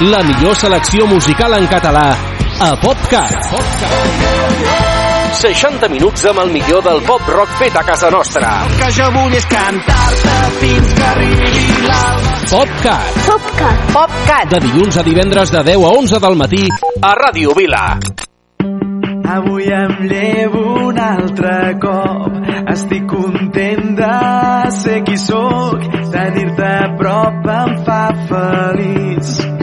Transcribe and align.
La 0.00 0.22
millor 0.24 0.56
selecció 0.56 1.06
musical 1.06 1.54
en 1.54 1.66
català 1.66 2.16
a 2.60 2.76
PopCat. 2.76 4.91
60 5.34 5.88
minuts 5.88 6.24
amb 6.28 6.42
el 6.42 6.50
millor 6.52 6.82
del 6.84 7.00
pop 7.06 7.28
rock 7.32 7.54
fet 7.58 7.76
a 7.76 7.82
casa 7.86 8.10
nostra. 8.10 8.50
que 8.78 8.90
jo 8.92 9.06
vull 9.14 9.34
és 9.34 9.46
cantar-te 9.46 10.34
fins 10.60 10.92
que 10.98 11.06
arribi 11.12 11.86
l'alba. 11.86 12.34
PopCat. 12.50 13.20
PopCat. 13.26 13.86
PopCat. 13.94 14.50
De 14.50 14.60
dilluns 14.66 14.98
a 14.98 15.02
divendres 15.02 15.50
de 15.50 15.62
10 15.70 15.86
a 15.88 15.94
11 16.02 16.20
del 16.26 16.36
matí 16.36 16.68
a 17.00 17.14
Ràdio 17.16 17.56
Vila. 17.56 17.98
Avui 19.32 19.64
em 19.72 19.96
llevo 20.10 20.62
un 20.88 20.98
altre 20.98 21.78
cop. 21.80 22.36
Estic 22.74 23.08
content 23.08 23.96
de 23.96 24.70
ser 24.82 25.00
qui 25.06 25.16
sóc. 25.16 25.80
Tenir-te 26.12 26.70
a 26.84 26.94
prop 27.00 27.52
em 27.56 27.76
fa 27.86 28.04
feliç. 28.28 29.61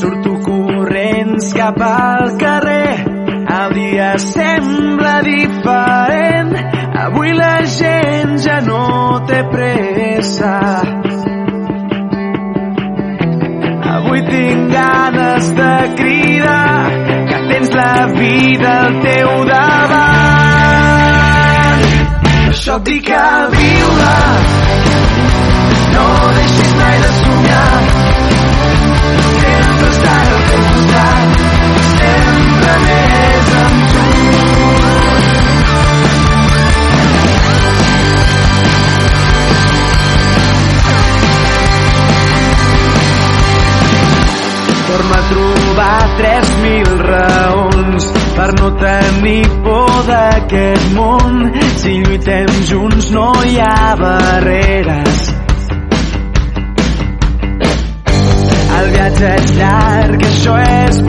Surto 0.00 0.32
corrents 0.40 1.52
cap 1.52 1.76
al 1.82 2.38
carrer. 2.38 3.04
El 3.52 3.72
dia 3.74 4.18
sembla 4.18 5.20
diferent. 5.26 6.54
Avui 7.02 7.34
la 7.36 7.60
gent 7.68 8.38
ja 8.40 8.60
no 8.64 9.20
té 9.28 9.42
pressa. 9.52 10.54
Avui 13.92 14.24
tinc 14.30 14.72
ganes 14.72 15.52
de 15.60 15.74
cridar 16.00 16.80
que 17.28 17.38
tens 17.52 17.70
la 17.76 17.94
vida 18.16 18.72
al 18.86 18.98
teu 19.04 19.30
davant. 19.52 20.80
Per 22.24 22.56
això 22.56 22.80
et 22.80 22.84
dic 22.88 23.12
a 23.20 23.30
viure, 23.52 24.18
no 25.92 26.10
deixis 26.40 26.76
mai 26.80 26.96
de 27.04 27.16
somiar. 27.22 27.89
Tenir 48.80 49.48
por 49.62 50.06
món. 50.94 51.52
Si 51.80 51.92
lluitem 52.02 52.48
junts 52.68 53.10
no 53.10 53.32
hi 53.44 53.56
ha 53.60 53.94
barreres. 54.00 55.22
El 58.80 58.90
viatge 58.94 59.32
és 59.36 59.54
llarg, 59.58 60.28
això 60.30 60.58
és 60.66 61.00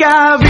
això 0.00 0.34
et 0.34 0.47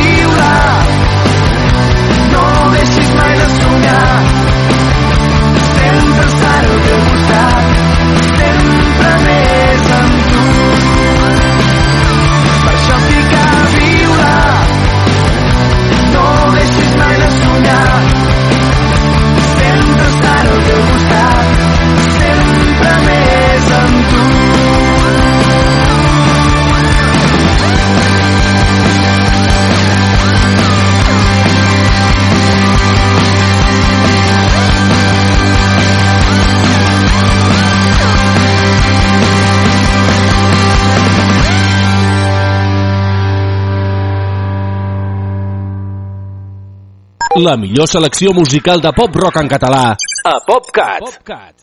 La 47.39 47.57
millor 47.57 47.87
selecció 47.87 48.33
musical 48.35 48.81
de 48.83 48.91
pop 48.91 49.15
rock 49.15 49.37
en 49.39 49.49
català 49.51 49.83
a 50.27 50.33
PopCat. 50.43 51.05
PopCat. 51.05 51.55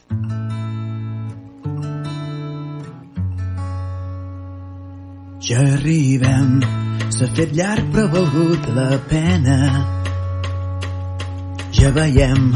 Ja 5.47 5.65
arribem, 5.73 6.61
s'ha 7.11 7.27
fet 7.35 7.51
llarg 7.57 7.91
però 7.91 8.05
ha 8.05 8.13
valgut 8.13 8.69
la 8.77 8.87
pena. 9.11 9.57
Ja 11.75 11.91
veiem 11.99 12.47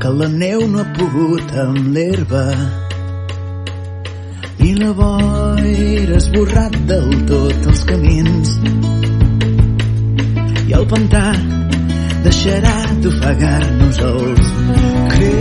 que 0.00 0.14
la 0.22 0.32
neu 0.32 0.64
no 0.72 0.80
ha 0.80 0.88
pogut 0.96 1.54
amb 1.66 1.92
l'herba 1.98 2.46
i 4.64 4.72
la 4.80 4.94
boira 4.96 6.16
ha 6.16 6.22
esborrat 6.22 6.80
del 6.88 7.12
tot 7.28 7.70
els 7.74 7.86
camins 7.92 8.56
i 10.64 10.76
el 10.80 10.88
pantà 10.88 11.26
deixarà 12.24 12.76
d'ofegar-nos 13.02 13.98
els 14.10 14.46
crits. 15.14 15.38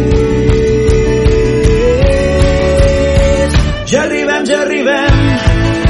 Ja 3.91 4.01
arribem, 4.03 4.43
ja 4.51 4.57
arribem, 4.65 5.15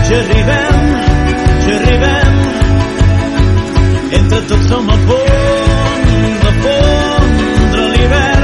ja 0.09 0.17
arribem, 0.23 0.75
ja 1.67 1.73
arribem. 1.81 2.33
Entre 4.21 4.39
tots 4.49 4.65
som 4.69 4.85
a 4.89 4.97
punt 5.07 6.07
de 7.75 7.83
l'hivern. 7.93 8.36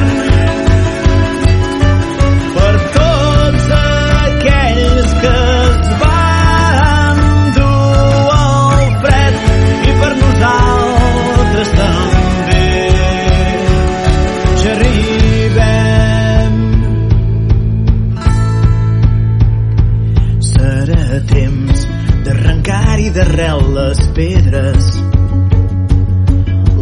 d'arrel 23.13 23.61
les 23.75 23.99
pedres. 24.17 24.85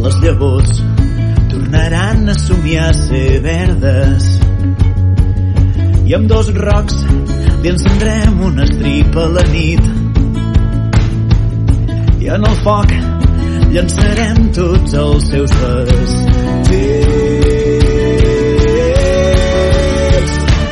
Les 0.01 0.15
llavors 0.23 0.71
tornaran 1.51 2.29
a 2.31 2.35
somiar 2.39 2.89
a 2.89 2.93
ser 2.95 3.41
verdes. 3.43 4.39
I 6.07 6.13
amb 6.15 6.27
dos 6.31 6.47
rocs 6.55 6.95
li 7.61 7.69
encendrem 7.73 8.39
una 8.47 8.63
estrip 8.67 9.17
a 9.19 9.25
la 9.35 9.43
nit. 9.51 9.83
I 12.21 12.25
en 12.37 12.41
el 12.51 12.57
foc 12.63 12.89
llançarem 13.75 14.37
tots 14.55 14.91
els 15.05 15.23
seus 15.33 15.51
vestits. 15.63 16.13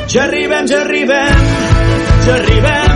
Ja 0.10 0.22
arribem, 0.26 0.66
ja 0.72 0.80
arribem, 0.86 1.44
ja 2.26 2.34
arribem 2.40 2.89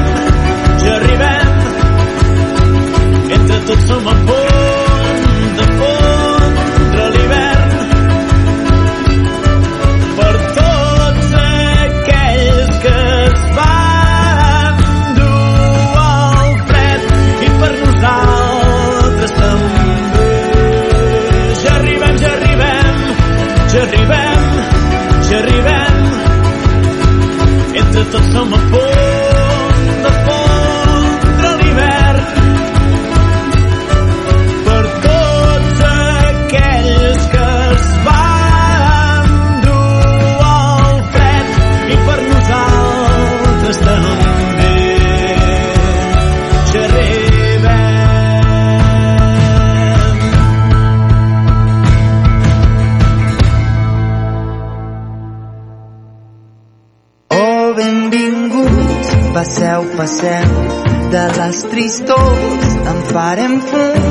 farem 63.13 63.59
fum. 63.69 64.05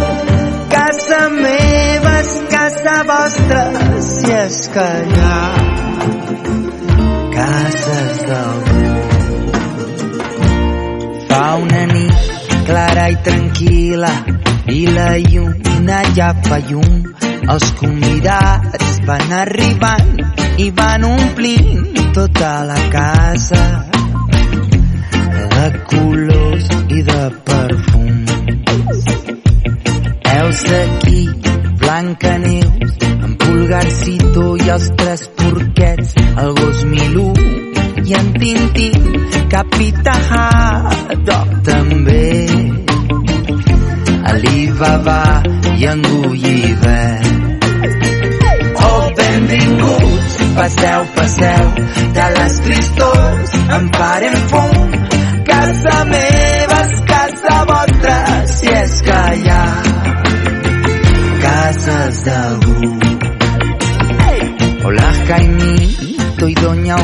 Casa 0.73 1.21
meva 1.35 2.13
és 2.21 2.33
casa 2.53 2.95
vostra, 3.09 3.63
si 4.09 4.31
és 4.39 4.59
que 4.75 4.87
hi 5.09 5.19
ha 5.27 5.41
cases 7.35 8.23
d'algú. 8.29 8.85
Fa 11.29 11.43
una 11.65 11.83
nit 11.93 12.55
clara 12.69 13.09
i 13.13 13.19
tranquil·la 13.29 14.15
i 14.79 14.81
la 14.97 15.11
lluna 15.27 16.01
ja 16.19 16.33
fa 16.49 16.63
llum. 16.71 16.99
Els 17.53 17.71
convidats 17.81 18.99
van 19.09 19.39
arribant 19.43 20.13
i 20.63 20.71
van 20.79 21.09
omplint 21.11 22.03
tota 22.15 22.53
la 22.71 22.79
casa 22.95 23.63
de 25.55 25.71
colors 25.91 26.69
i 26.89 27.03
de 27.09 27.23
els 34.83 34.91
tres 34.99 35.21
porquets, 35.39 36.15
el 36.43 36.55
gos 36.59 36.79
Milú 36.91 37.29
i 38.03 38.15
en 38.19 38.31
Tintín, 38.35 39.05
Capità 39.53 40.15
Haddock 40.29 41.53
també. 41.69 42.25
Alibaba 44.33 45.21
i 45.77 45.87
en 45.93 46.03
Gulliver. 46.09 47.19
Oh, 48.89 49.05
benvinguts, 49.21 50.41
passeu, 50.59 51.07
passeu, 51.19 51.69
de 52.19 52.31
les 52.39 52.59
tristors 52.67 53.61
en 53.79 53.93
farem 53.99 54.41
fum. 54.51 54.99
Casa 55.53 56.01
meva 56.11 56.52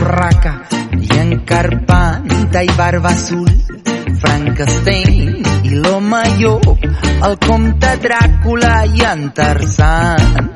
Urraca, 0.08 0.52
i 0.96 1.08
en 1.20 1.44
Carpanta 1.44 2.62
i 2.64 2.70
Barba 2.78 3.10
Azul, 3.10 3.48
Frankenstein 4.22 5.34
i 5.68 5.80
l'home 5.82 6.20
llop, 6.38 6.86
el 7.28 7.36
comte 7.44 7.90
Dràcula 8.06 8.70
i 8.88 9.04
en 9.04 9.26
Tarzan, 9.36 10.48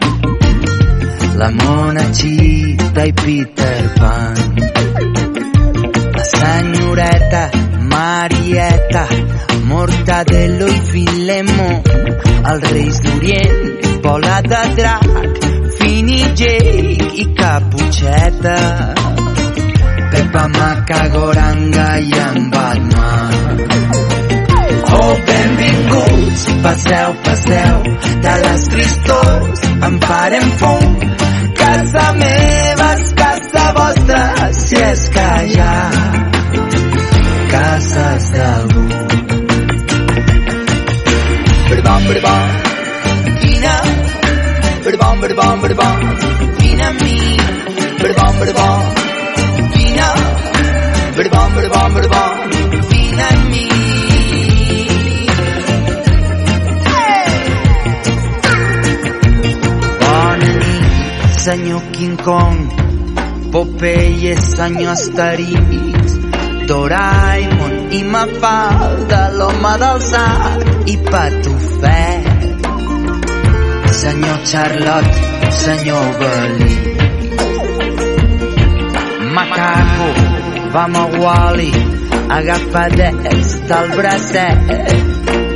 la 1.36 1.50
mona 1.58 2.06
Chita 2.16 3.04
i 3.04 3.12
Peter 3.20 3.82
Pan, 3.98 4.40
la 6.16 6.24
senyoreta 6.32 7.44
Marieta, 7.92 9.04
Mortadelo 9.68 10.72
i 10.72 10.80
Filemó, 10.94 11.70
els 12.54 12.70
reis 12.72 13.04
d'Orient, 13.04 14.00
bola 14.08 14.40
de 14.48 14.64
drac, 14.80 15.46
Fini 15.76 16.22
Jake 16.40 17.12
i 17.20 17.34
Caputxeta, 17.36 18.58
Pepa 20.32 20.48
Macagoranga 20.48 21.88
i 22.00 22.12
en 22.26 22.50
Batman. 22.50 23.58
Oh, 24.98 25.14
benvinguts, 25.26 26.44
passeu, 26.64 27.10
passeu, 27.26 27.82
de 28.24 28.34
les 28.44 28.62
tristors 28.74 29.64
en 29.88 29.98
farem 30.06 30.48
fum. 30.62 30.96
Casa 31.60 32.06
meva 32.20 32.88
és 32.94 33.12
casa 33.20 33.66
vostra, 33.76 34.22
si 34.62 34.80
és 34.80 35.02
que 35.16 35.28
hi 35.50 35.60
ha 35.60 35.76
cases 37.52 38.30
d'algú. 38.38 38.86
Berbam, 41.68 42.08
vine, 43.44 43.76
berbam, 44.88 45.20
berbam, 45.26 45.62
berbam, 45.68 46.10
vine 46.64 46.88
amb 46.88 47.04
mi. 47.04 47.20
Berbam, 48.00 48.40
vine, 48.40 48.81
berbam, 51.22 51.54
berbam, 51.54 51.94
berbam, 51.94 52.36
vine 52.90 53.22
amb 53.22 53.50
mi. 53.50 53.66
Bona 60.00 60.50
nit, 60.62 61.38
senyor 61.44 61.82
King 61.92 62.16
Kong, 62.26 62.58
Popeye, 63.52 64.34
senyor 64.36 64.92
Asterix, 64.96 66.16
Doraemon 66.66 67.76
i 67.92 68.02
Mafalda, 68.14 69.22
l'home 69.38 69.74
del 69.84 70.00
sac 70.10 70.60
i 70.90 70.98
Patufet. 71.10 72.26
Senyor 74.02 74.38
Charlotte, 74.50 75.16
senyor 75.62 76.06
Belí. 76.18 76.76
Macaco, 79.34 80.31
vam 80.72 80.94
a 80.96 81.04
Wally, 81.20 81.72
agafadets 82.28 83.68
del 83.68 83.88
bracet. 83.96 84.58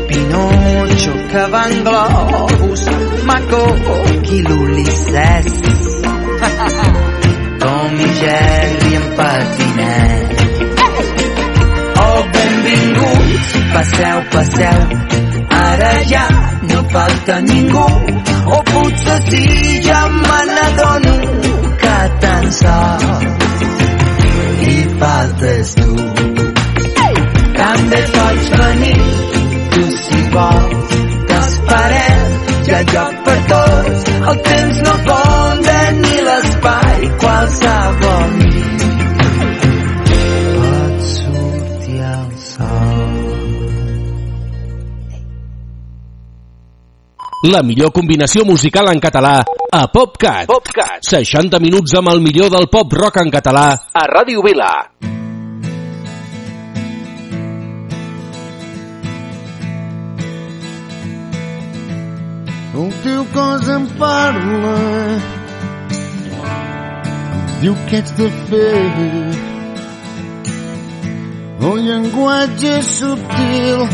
Pinocho, 0.09 1.13
que 1.31 1.43
va 1.53 1.63
en 1.71 1.85
globus, 1.85 2.83
Maco 3.25 3.65
i 4.35 4.43
l'Ulisses. 4.43 5.55
Tom 7.61 7.95
i 8.07 8.11
Jerry 8.21 8.95
en 9.01 9.07
patinet. 9.17 10.29
Oh, 12.05 12.21
benvinguts, 12.37 13.49
passeu, 13.73 14.19
passeu, 14.35 14.81
ara 15.63 15.95
ja 16.13 16.27
no 16.69 16.85
falta 16.93 17.41
ningú, 17.41 17.89
o 18.47 18.63
potser 18.71 19.21
sí, 19.31 19.81
ja 19.89 20.07
me 20.21 20.41
n'adono 20.53 21.17
que 21.81 21.99
tan 22.21 22.53
sol 22.53 23.47
hi 23.47 23.56
faltes 25.01 25.75
tu. 25.79 25.95
També 27.61 28.01
pots 28.17 28.51
venir, 28.61 28.99
tu 29.75 29.85
si 30.03 30.21
vols, 30.35 30.99
t'esperem, 31.31 32.37
hi 32.67 32.77
ha 32.77 32.83
lloc 32.93 33.25
per 33.29 33.39
tots, 33.55 34.13
el 34.33 34.45
temps 34.51 34.85
no 34.89 34.99
compta 35.11 35.76
La 47.47 47.61
millor 47.63 47.93
combinació 47.95 48.43
musical 48.43 48.89
en 48.91 48.99
català 48.99 49.37
a 49.71 49.81
PopCat. 49.93 50.49
PopCat. 50.51 51.05
60 51.07 51.61
minuts 51.63 51.93
amb 51.95 52.11
el 52.11 52.19
millor 52.25 52.49
del 52.51 52.65
pop 52.73 52.91
rock 52.99 53.21
en 53.23 53.29
català 53.31 53.67
a 53.95 54.03
Ràdio 54.11 54.43
Vila. 54.43 54.71
El 62.75 62.91
teu 63.05 63.23
cos 63.37 63.71
em 63.77 63.87
parla 64.01 64.75
Diu 67.63 67.79
que 67.87 68.03
ets 68.03 68.17
de 68.19 68.27
fer 68.51 68.83
El 71.71 71.81
llenguatge 71.87 72.75
és 72.81 72.93
subtil 72.99 73.87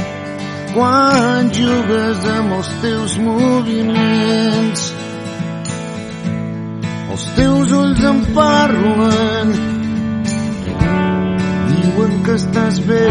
quan 0.73 1.51
jugues 1.53 2.25
amb 2.37 2.57
els 2.59 2.71
teus 2.83 3.17
moviments. 3.21 4.85
Els 7.13 7.27
teus 7.37 7.75
ulls 7.77 8.05
em 8.09 8.21
parlen, 8.37 9.53
diuen 11.73 12.15
que 12.27 12.37
estàs 12.41 12.81
bé. 12.89 13.09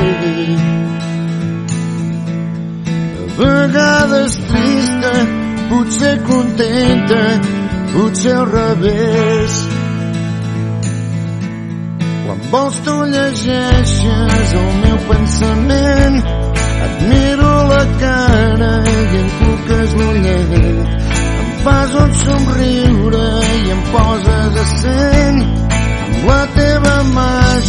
A 3.21 3.27
vegades 3.41 4.39
trista, 4.49 5.13
potser 5.69 6.15
contenta, 6.29 7.21
potser 7.93 8.35
al 8.39 8.49
revés 8.55 9.61
quan 12.25 12.41
vols 12.51 12.77
tu 12.85 12.93
llegeixes 13.11 14.53
el 14.55 14.69
meu 14.83 14.99
pensament 15.09 16.19
et 16.85 16.95
miro 17.09 17.53
la 17.71 17.83
cara 18.03 18.71
i 18.93 19.17
em 19.21 19.29
truques 19.39 19.89
l'ullet 19.99 20.51
em 20.59 21.49
fas 21.63 21.91
un 22.03 22.13
somriure 22.23 23.27
i 23.57 23.71
em 23.75 23.81
poses 23.95 24.61
a 24.63 24.67
cent. 24.81 25.41
Amb 26.05 26.23
la 26.29 26.41
teva 26.55 26.95
màgia 27.17 27.60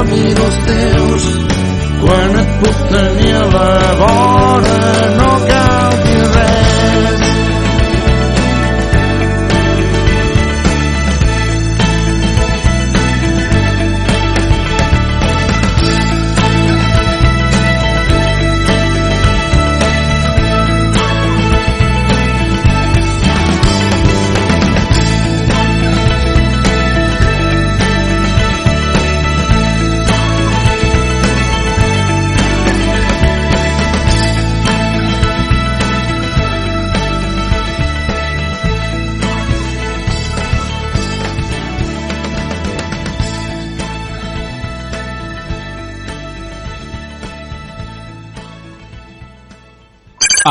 A 0.00 0.04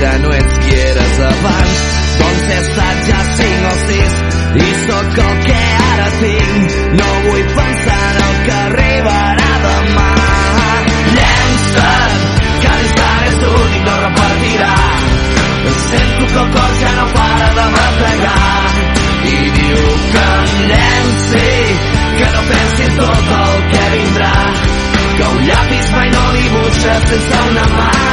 ja 0.00 0.18
no 0.18 0.32
ets 0.32 0.58
qui 0.62 0.74
eres 0.74 1.18
abans. 1.28 1.78
Doncs 2.18 2.42
he 2.48 2.58
estat 2.62 2.98
ja 3.08 3.20
cinc 3.38 3.66
o 3.70 3.74
sis 3.84 4.14
i 4.64 4.68
sóc 4.84 5.18
el 5.24 5.34
que 5.46 5.58
ara 5.86 6.08
tinc. 6.20 6.76
No 7.00 7.08
vull 7.26 7.46
pensar 7.58 7.98
en 8.10 8.20
el 8.26 8.36
que 8.46 8.56
arribarà 8.58 9.52
demà. 9.64 10.08
Llença't, 11.16 12.26
que 12.62 12.74
l'instant 12.78 13.24
és 13.30 13.38
l'únic, 13.44 13.82
no 13.88 13.96
repartirà. 14.04 14.74
Sento 15.88 16.26
que 16.32 16.40
el 16.44 16.50
cor 16.54 16.72
ja 16.82 16.90
no 16.98 17.06
para 17.14 17.48
de 17.58 17.66
matallar 17.74 18.58
i 19.28 19.38
diu 19.56 19.80
que 20.12 20.26
em 20.34 20.52
llenci, 20.72 21.46
que 22.18 22.28
no 22.34 22.44
pensi 22.50 22.90
tot 22.98 23.32
el 23.38 23.56
que 23.72 23.88
vindrà, 23.96 24.36
que 25.16 25.32
un 25.32 25.42
llapis 25.48 25.90
mai 25.96 26.12
no 26.14 26.28
dibuixa 26.36 27.00
sense 27.08 27.42
una 27.48 27.66
mà. 27.78 28.07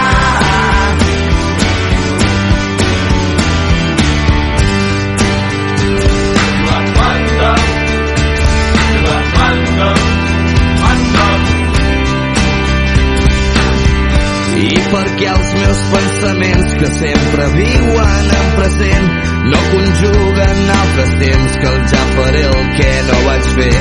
Que 16.80 16.92
sempre 17.00 17.48
viuen 17.56 18.34
en 18.40 18.52
present. 18.60 19.08
No 19.54 19.62
conjuguen 19.72 20.70
altres 20.82 21.16
temps 21.22 21.58
que 21.62 21.72
el 21.74 21.82
ja 21.94 22.04
faré 22.18 22.44
el 22.52 22.68
que 22.80 22.92
no 23.10 23.24
vaig 23.30 23.54
fer. 23.60 23.80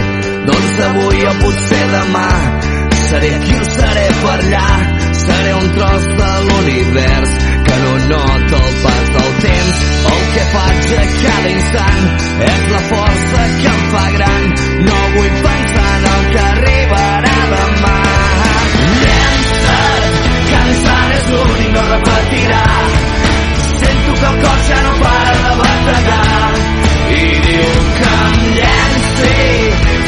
Doncs 0.51 0.81
avui 0.91 1.27
o 1.33 1.37
potser 1.43 1.85
demà 1.99 2.31
seré 3.15 3.35
aquí 3.35 3.55
o 3.55 3.65
seré 3.65 4.07
per 4.23 4.39
allà. 4.39 4.69
Seré 5.25 5.53
un 5.55 5.69
tros 5.77 6.07
de 6.21 6.31
l'univers 6.47 7.35
que 7.67 7.77
no 7.83 7.93
nota 8.13 8.61
el 8.63 8.75
pas 8.85 9.07
del 9.17 9.33
temps. 9.45 9.83
El 10.13 10.23
que 10.35 10.45
faig 10.55 10.95
a 10.99 11.07
cada 11.23 11.53
instant 11.55 12.05
és 12.51 12.65
la 12.75 12.83
força 12.91 13.47
que 13.61 13.73
em 13.75 13.83
fa 13.95 14.07
gran. 14.19 14.49
No 14.89 15.01
vull 15.17 15.37
Que 24.15 24.27
el 24.27 24.37
cor 24.43 24.61
ja 24.69 24.81
no 24.83 24.93
para 25.03 25.33
de 25.45 25.55
bategar 25.61 26.53
i 27.15 27.25
diu 27.47 27.73
que 27.99 28.13
em 28.27 28.45
llenci, 28.59 29.33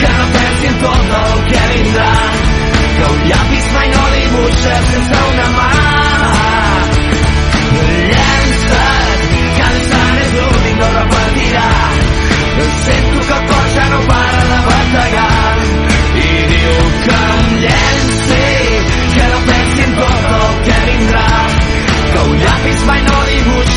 que 0.01 0.13
no 0.19 0.27
pensi 0.37 0.71
en 0.71 0.79
tot 0.85 1.15
el 1.21 1.45
que 1.51 1.63
vindrà, 1.73 2.11
que 2.99 3.11
un 3.13 3.25
llapis 3.31 3.73
mai 3.79 3.89
no 3.97 4.05
dibuixa 4.17 4.77
sense 4.93 5.26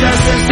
dibuixa 0.10 0.49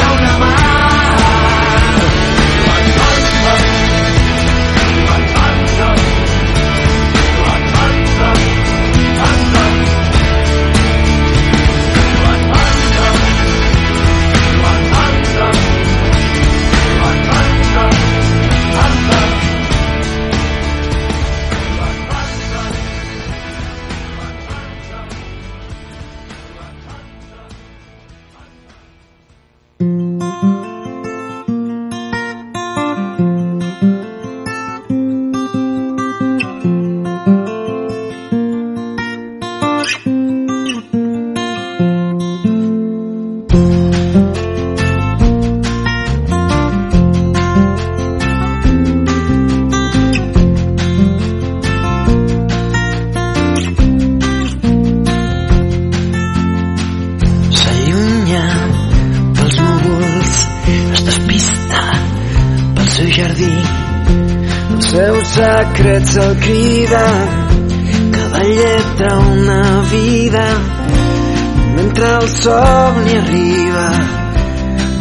El 72.47 72.53
somni 72.53 73.13
arriba 73.17 73.88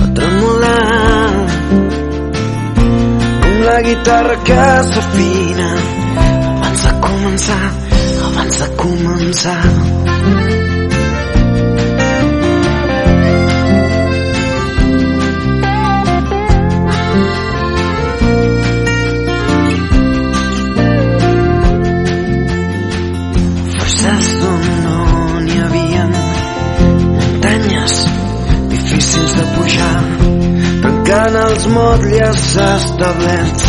a 0.02 0.06
tremolar 0.16 1.46
com 3.44 3.62
la 3.68 3.78
guitarra 3.86 4.36
que 4.48 4.58
s'afina 4.90 5.70
abans 6.50 6.84
de 6.88 6.92
començar, 7.06 7.62
abans 8.32 8.62
de 8.64 8.70
començar. 8.82 10.15
Els 31.56 31.66
motlles 31.72 32.40
establerts 32.62 33.68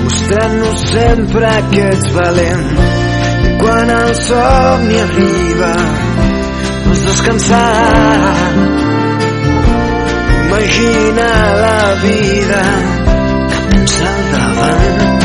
mostrant-nos 0.00 0.84
sempre 0.90 1.50
que 1.72 1.82
ets 1.92 2.12
valent 2.14 2.62
i 3.48 3.50
quan 3.60 3.92
el 3.96 4.12
somni 4.20 5.00
arriba 5.02 5.72
pots 6.86 7.02
descansar 7.08 8.38
imagina 10.46 11.28
la 11.64 11.82
vida 12.06 12.62
que 13.50 13.60
tens 13.68 14.00
al 14.12 14.24
davant. 14.32 15.16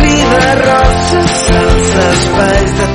De 0.00 0.54
roses 0.62 1.36
als 1.60 1.92
espais 2.06 2.78
de 2.78 2.89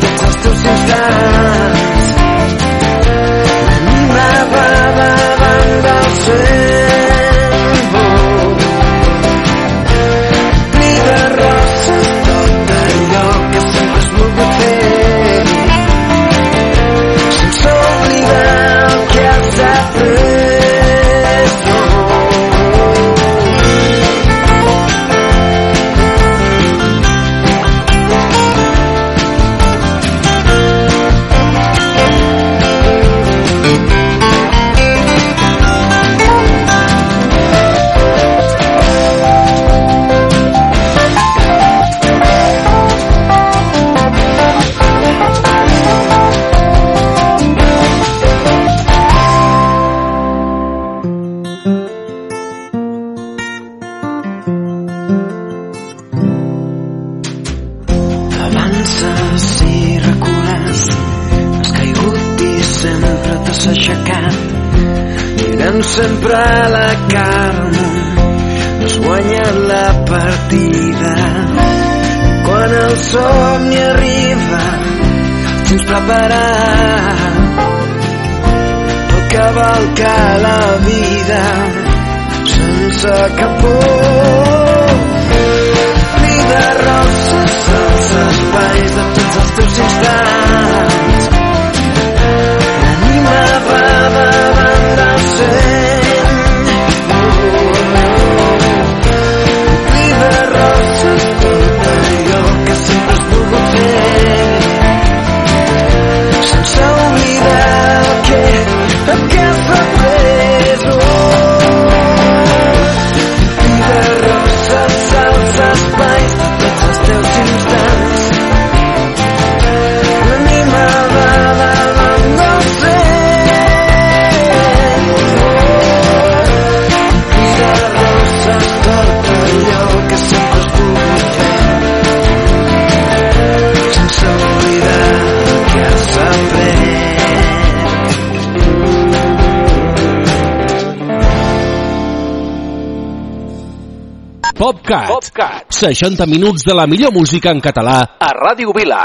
60 145.76 146.26
minuts 146.26 146.64
de 146.64 146.74
la 146.74 146.88
millor 146.88 147.12
música 147.12 147.52
en 147.52 147.60
català 147.60 147.98
a 148.20 148.30
Ràdio 148.38 148.72
Vila. 148.76 149.04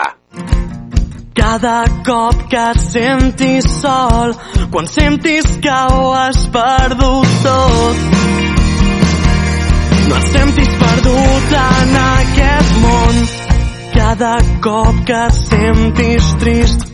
Cada 1.35 1.83
cop 2.07 2.45
que 2.53 2.63
et 2.71 2.81
sentis 2.85 3.67
sol, 3.81 4.35
quan 4.71 4.87
sentis 4.87 5.49
que 5.65 5.79
ho 5.95 6.13
has 6.15 6.45
perdut 6.55 7.35
tot, 7.47 8.05
no 10.07 10.19
et 10.21 10.31
sentis 10.37 10.73
perdut 10.85 11.55
en 11.65 11.95
aquest 12.05 12.81
món. 12.85 13.23
Cada 13.97 14.35
cop 14.63 15.05
que 15.09 15.23
et 15.27 15.41
sentis 15.43 16.35
trist, 16.45 16.87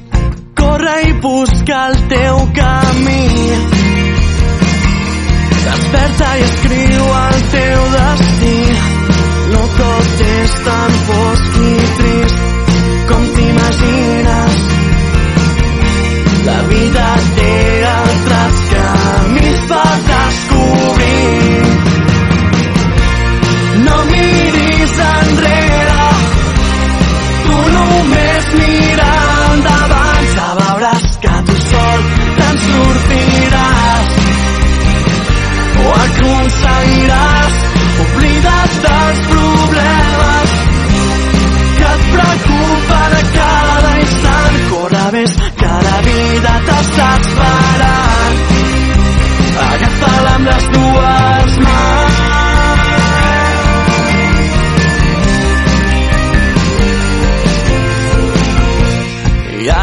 corre 0.56 1.00
i 1.10 1.16
busca 1.20 1.88
el 1.90 2.00
teu 2.14 2.46
camí 2.56 3.24
Desperta 5.66 6.28
i 6.38 6.42
escriu 6.46 7.08
el 7.20 7.40
teu 7.52 7.88
destí. 7.96 8.95
No 9.52 9.62
tot 9.78 10.22
és 10.26 10.54
tan 10.66 10.96
fosc 11.08 11.58
i 11.62 11.74
trist 11.98 12.38
com 13.10 13.26
t'imagines. 13.36 14.58
La 16.46 16.58
vida 16.70 17.06
té 17.38 17.52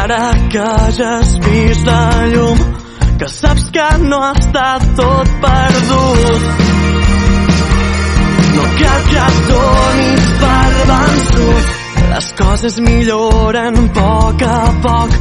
ara 0.04 0.34
que 0.52 0.64
ja 0.96 1.10
has 1.18 1.30
vist 1.44 1.86
la 1.86 2.00
llum 2.32 2.58
que 3.18 3.28
saps 3.28 3.70
que 3.74 3.86
no 4.02 4.18
està 4.30 4.66
tot 4.98 5.30
perdut. 5.44 6.42
No 8.56 8.64
cal 8.80 9.06
que 9.10 9.22
et 9.28 9.38
donis 9.52 10.26
per 10.42 10.74
vençut. 10.90 11.72
Les 12.10 12.28
coses 12.40 12.76
milloren 12.88 13.80
a 13.84 13.86
poc 14.00 14.44
a 14.48 14.60
poc. 14.88 15.16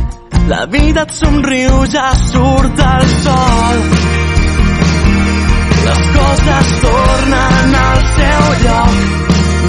La 0.52 0.66
vida 0.76 1.06
et 1.08 1.16
somriu, 1.22 1.80
ja 1.96 2.10
surt 2.26 2.84
el 2.90 3.08
sol. 3.24 3.82
Les 5.88 6.04
coses 6.18 6.76
tornen 6.84 7.80
al 7.86 8.04
seu 8.18 8.52
lloc. 8.66 9.00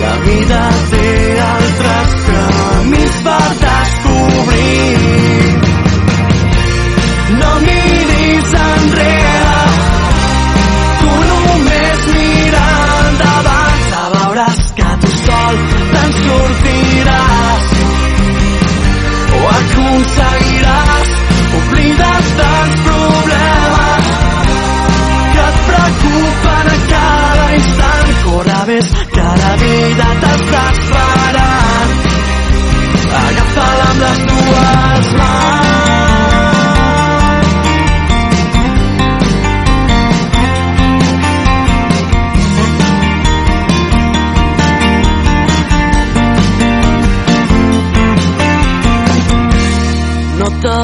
La 0.00 0.14
vida 0.24 0.62
té 0.90 1.40
altres 1.40 2.16
camins 2.28 3.20
per 3.24 3.42
descobrir. 3.66 5.07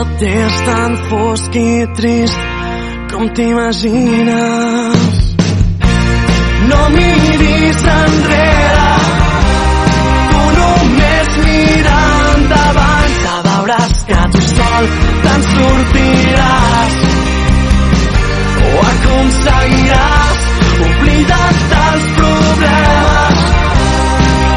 Tot 0.05 0.23
és 0.23 0.57
tan 0.67 0.97
fosc 1.09 1.57
i 1.57 1.87
trist 1.97 2.41
com 3.13 3.29
t'imagines. 3.37 5.15
No 6.69 6.81
miris 6.95 7.83
enrere, 7.95 8.91
tu 10.31 10.43
només 10.59 11.31
mira 11.47 11.99
endavant, 12.35 13.15
ja 13.25 13.37
veuràs 13.49 13.97
que 14.11 14.21
tu 14.35 14.43
sol 14.51 14.85
te'n 15.25 15.43
sortiràs. 15.53 16.99
Ho 18.61 18.71
aconseguiràs, 18.93 20.45
oblida't 20.89 21.65
dels 21.75 22.07
problemes 22.21 23.45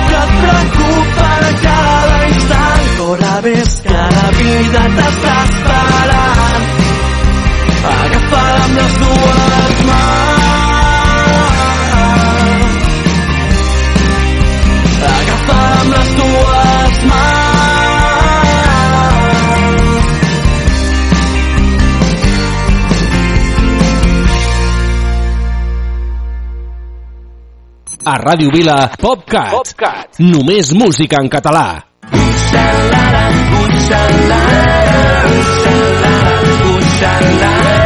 que 0.10 0.22
et 0.24 0.32
preocupen 0.42 1.50
cada 1.68 2.20
instant. 2.32 2.94
Corre 2.98 3.36
més 3.50 3.72
que 3.88 4.04
la 4.18 4.30
vida 4.42 4.88
t'està 4.98 5.27
A 28.08 28.16
Ràdio 28.16 28.48
Vila, 28.54 28.76
PopCat. 29.02 29.52
PopCat. 29.52 30.22
Només 30.24 30.72
música 30.72 31.20
en 31.20 31.28
català. 31.28 31.66
T'he 36.98 37.77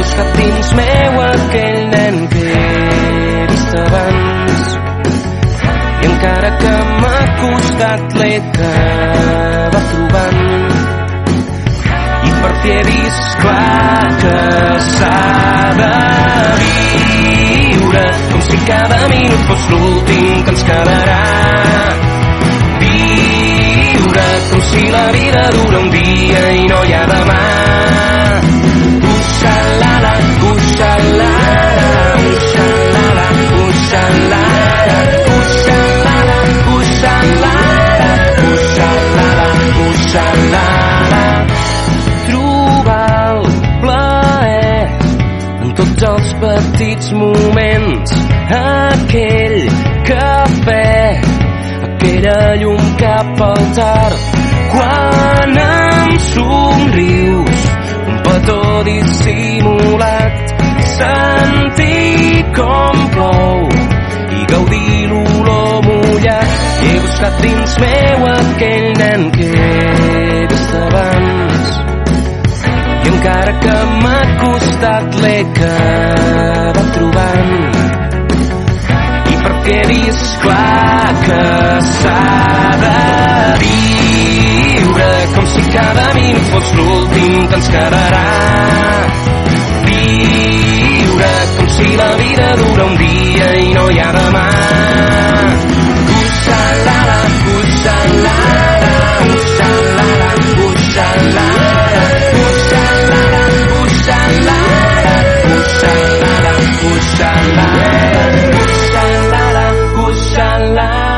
buscat 0.00 0.30
dins 0.38 0.70
meu 0.78 1.20
aquell 1.24 1.80
nen 1.92 2.16
que 2.32 2.44
he 2.44 3.46
vist 3.50 3.74
abans. 3.82 4.62
I 6.02 6.06
encara 6.10 6.50
que 6.62 6.74
m'ha 7.00 7.20
costat 7.40 8.16
l'he 8.20 8.30
acabat 8.40 9.86
trobant. 9.92 10.42
I 12.28 12.32
per 12.40 12.52
fi 12.62 12.72
he 12.74 12.82
vist 12.90 13.38
clar 13.42 14.08
que 14.22 14.36
s'ha 14.90 15.18
de 15.80 15.90
viure 16.62 18.06
com 18.32 18.46
si 18.48 18.62
cada 18.70 19.02
minut 19.14 19.44
fos 19.50 19.68
l'últim 19.74 20.42
que 20.44 20.56
ens 20.56 20.64
quedarà. 20.70 21.20
Viure 22.84 24.30
com 24.50 24.66
si 24.72 24.88
la 24.96 25.06
vida 25.18 25.46
dura 25.58 25.84
un 25.84 25.94
dia 25.98 26.48
i 26.62 26.66
no 26.72 26.82
hi 26.88 26.98
ha 26.98 27.06
demà 27.12 27.63
petits 46.44 47.12
moments. 47.12 48.12
Aquell 48.50 49.60
cafè 50.08 51.20
aquella 51.88 52.38
llum 52.60 52.84
cap 53.00 53.42
al 53.48 53.64
tard. 53.78 54.18
Quan 54.74 55.58
em 55.64 56.18
somriu 56.30 57.53
petó 58.44 58.82
dissimulat, 58.84 60.32
sentir 60.84 62.44
com 62.54 63.08
plou 63.14 63.68
i 64.38 64.46
gaudir 64.50 65.08
l'olor 65.08 65.82
mullat. 65.84 66.50
I 66.84 66.88
he 66.88 67.00
buscat 67.00 67.40
dins 67.40 67.78
meu 67.80 68.26
aquell 68.34 68.90
nen 69.00 69.30
que 69.36 69.50
vist 70.50 70.74
abans 70.82 71.72
i 73.04 73.08
encara 73.14 73.56
que 73.64 73.78
m'ha 74.02 74.20
costat 74.42 75.20
l'he 75.22 75.38
acabat 75.46 76.82
trobant. 76.98 77.80
I 79.32 79.40
perquè 79.46 79.80
he 79.80 79.88
vist 79.94 80.40
clar 80.44 81.16
que 81.24 81.42
s'ha 81.94 82.20
de 82.84 82.94
si 83.64 83.93
fos 86.50 86.72
l'últim 86.76 87.46
que 87.48 87.54
ens 87.60 87.68
quedarà. 87.74 88.24
Viure 89.86 91.32
com 91.56 91.68
si 91.76 91.88
la 91.96 92.10
vida 92.20 92.48
dura 92.62 92.84
un 92.84 92.96
dia 93.02 93.48
i 93.62 93.72
no 93.74 93.84
hi 93.90 93.98
ha 94.00 94.10
demà. 94.18 94.46
Uxalala, 96.18 97.18
uxalala, 97.56 98.36
uxalala, 99.30 100.28
uxalala, 100.68 101.48
uxalala, 102.48 103.42
uxalala, 103.80 104.62
uxalala, 105.56 106.54
uxalala, 106.92 107.68
uxalala, 108.60 109.66
uxalala. 110.06 111.13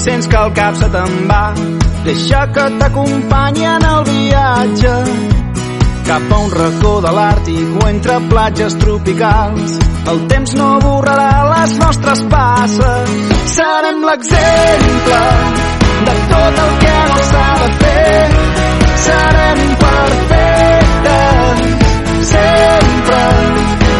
Sents 0.00 0.26
que 0.28 0.36
el 0.36 0.52
cap 0.56 0.74
se 0.80 0.88
te'n 0.94 1.16
va. 1.28 1.42
Deixa 2.04 2.46
que 2.54 2.64
t'acompanyi 2.80 3.66
en 3.74 3.84
el 3.90 4.04
viatge 4.08 4.94
cap 6.10 6.32
a 6.34 6.38
un 6.42 6.50
racó 6.50 6.92
de 7.04 7.10
l'Àrtic 7.16 7.74
o 7.78 7.88
entre 7.88 8.16
platges 8.30 8.74
tropicals. 8.82 9.76
El 10.10 10.22
temps 10.32 10.54
no 10.58 10.70
borrarà 10.82 11.34
les 11.50 11.76
nostres 11.82 12.22
passes. 12.32 13.12
Serem 13.52 14.00
l'exemple 14.08 15.20
de 16.08 16.14
tot 16.32 16.62
el 16.64 16.72
que 16.82 16.96
no 17.10 17.20
s'ha 17.30 17.50
de 17.60 17.68
fer. 17.82 18.24
Serem 19.04 19.60
perfectes 19.84 21.58
sempre. 22.32 23.22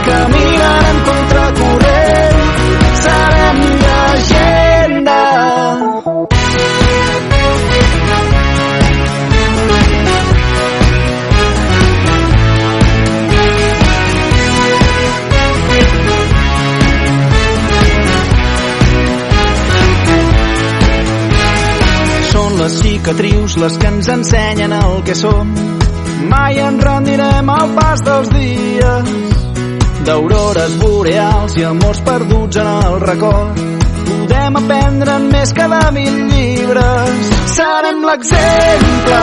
Caminarem 0.09 0.99
contracorrent. 1.11 2.43
Serem 3.05 3.40
les 23.61 23.77
que 23.77 23.87
ens 23.87 24.09
ensenyen 24.09 24.73
el 24.73 25.03
que 25.05 25.15
som. 25.15 25.49
Mai 26.31 26.59
ens 26.59 26.85
rendirem 26.85 27.49
al 27.53 27.75
pas 27.77 28.01
dels 28.07 28.29
dies 28.33 29.11
d'aurores 30.07 30.77
boreals 30.81 31.57
i 31.61 31.65
amors 31.69 32.01
perduts 32.07 32.57
en 32.57 32.69
el 32.71 33.01
record. 33.01 33.61
Podem 34.09 34.57
aprendre 34.63 35.19
més 35.27 35.53
que 35.53 35.67
de 35.75 35.83
mil 35.99 36.17
llibres. 36.31 37.33
Serem 37.57 38.01
l'exemple 38.09 39.21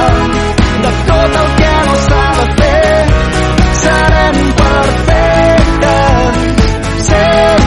de 0.83 0.91
tot 1.09 1.39
el 1.41 1.49
que 1.61 1.73
no 1.87 1.95
s'ha 2.05 2.27
de 2.41 2.45
fer. 2.61 2.99
Serem 3.85 4.37
perfectes 4.61 6.35
sempre. 7.09 7.66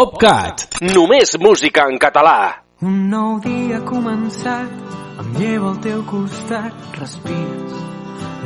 PopCat. 0.00 0.78
Només 0.96 1.34
música 1.36 1.82
en 1.90 1.98
català. 2.00 2.62
Un 2.80 3.10
nou 3.12 3.34
dia 3.44 3.76
ha 3.76 3.84
començat, 3.84 4.70
em 5.20 5.34
llevo 5.36 5.74
al 5.74 5.80
teu 5.84 5.98
costat, 6.08 6.86
respires 6.96 7.74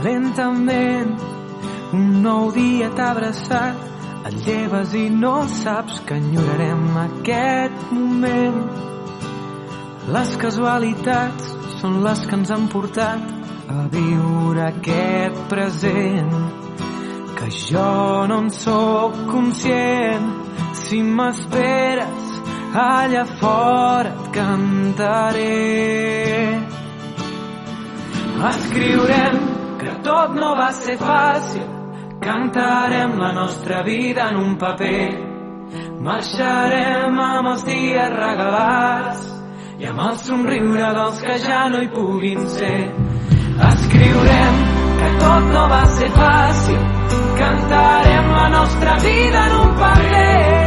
lentament. 0.03 1.12
Un 1.95 2.09
nou 2.25 2.51
dia 2.57 2.88
t'ha 2.97 3.12
abraçat, 3.12 3.87
et 4.33 4.35
lleves 4.49 4.97
i 4.99 5.05
no 5.14 5.37
saps 5.61 6.03
que 6.09 6.19
enyorarem 6.19 6.83
aquest 7.05 7.87
moment. 7.93 8.59
Les 10.19 10.35
casualitats 10.43 11.55
són 11.79 12.03
les 12.09 12.27
que 12.27 12.40
ens 12.40 12.51
han 12.51 12.67
portat 12.75 13.71
a 13.71 13.87
viure 13.95 14.67
aquest 14.73 15.38
present 15.55 16.63
que 17.37 17.51
jo 17.51 18.27
no 18.27 18.38
en 18.44 18.51
sóc 18.51 19.14
conscient. 19.31 20.31
Si 20.75 21.03
m'esperes 21.03 22.25
allà 22.75 23.25
fora 23.40 24.11
et 24.11 24.31
cantaré. 24.35 25.53
Escriurem 28.51 29.38
que 29.81 29.94
tot 30.03 30.35
no 30.40 30.55
va 30.59 30.70
ser 30.73 30.99
fàcil. 30.99 31.68
Cantarem 32.25 33.18
la 33.20 33.33
nostra 33.33 33.83
vida 33.83 34.29
en 34.31 34.37
un 34.37 34.57
paper. 34.59 35.09
Marxarem 36.05 37.18
amb 37.20 37.49
els 37.55 37.64
dies 37.64 38.12
regalats 38.18 39.25
i 39.81 39.88
amb 39.90 40.05
el 40.11 40.16
somriure 40.27 40.92
dels 40.99 41.25
que 41.25 41.40
ja 41.47 41.64
no 41.73 41.83
hi 41.83 41.90
puguin 41.94 42.47
ser. 42.59 42.79
Escriurem 43.73 44.74
tot 45.25 45.51
no 45.55 45.65
va 45.73 45.83
ser 45.97 46.11
fàcil, 46.19 46.83
cantarem 47.41 48.31
la 48.39 48.49
nostra 48.57 48.97
vida 49.05 49.45
en 49.49 49.55
un 49.61 49.71
paper, 49.81 50.65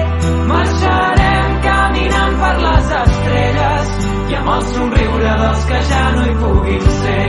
marxarem 0.51 1.59
caminant 1.67 2.39
per 2.43 2.55
les 2.63 2.95
estrelles 3.01 3.93
i 4.31 4.39
amb 4.39 4.55
el 4.55 4.65
somriure 4.71 5.35
dels 5.43 5.67
que 5.71 5.83
ja 5.91 6.03
no 6.15 6.25
hi 6.25 6.35
puguin 6.41 6.89
ser. 7.03 7.27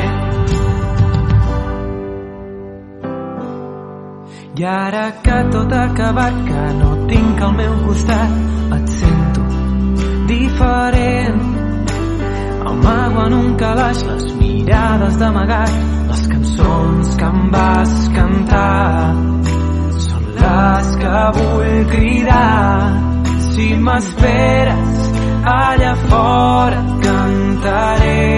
I 4.58 4.64
ara 4.66 5.04
que 5.22 5.36
tot 5.52 5.72
ha 5.72 5.84
acabat, 5.92 6.40
que 6.48 6.64
no 6.80 6.90
tinc 7.12 7.44
al 7.46 7.54
meu 7.60 7.76
costat, 7.84 8.40
et 8.78 8.96
sento 8.96 9.46
diferent. 10.32 11.47
Amago 12.68 13.26
en 13.26 13.32
un 13.32 13.56
calaix 13.56 14.00
les 14.04 14.24
mirades 14.40 15.16
d'amagat, 15.20 15.76
les 16.10 16.24
cançons 16.32 17.14
que 17.20 17.28
em 17.32 17.50
vas 17.54 17.94
cantar. 18.16 19.14
Són 20.06 20.26
les 20.42 20.90
que 21.02 21.22
vull 21.38 21.78
cridar. 21.94 22.90
Si 23.48 23.70
m'esperes 23.86 25.08
allà 25.58 25.94
fora 26.08 26.82
cantaré. 27.06 28.37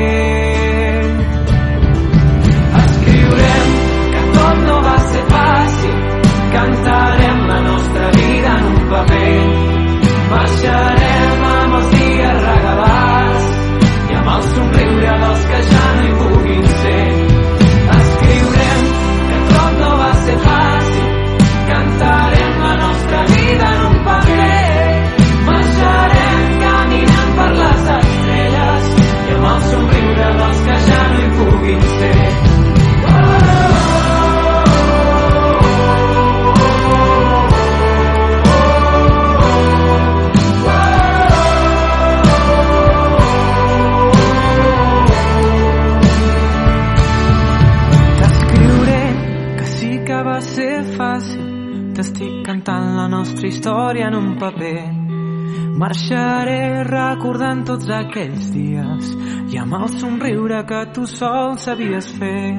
Tots 57.80 57.92
aquells 57.96 58.48
dies 58.52 59.06
i 59.52 59.58
amb 59.58 59.74
el 59.78 59.88
somriure 60.00 60.58
que 60.68 60.80
tu 60.94 61.06
sol 61.08 61.56
sabies 61.58 62.08
fer. 62.18 62.50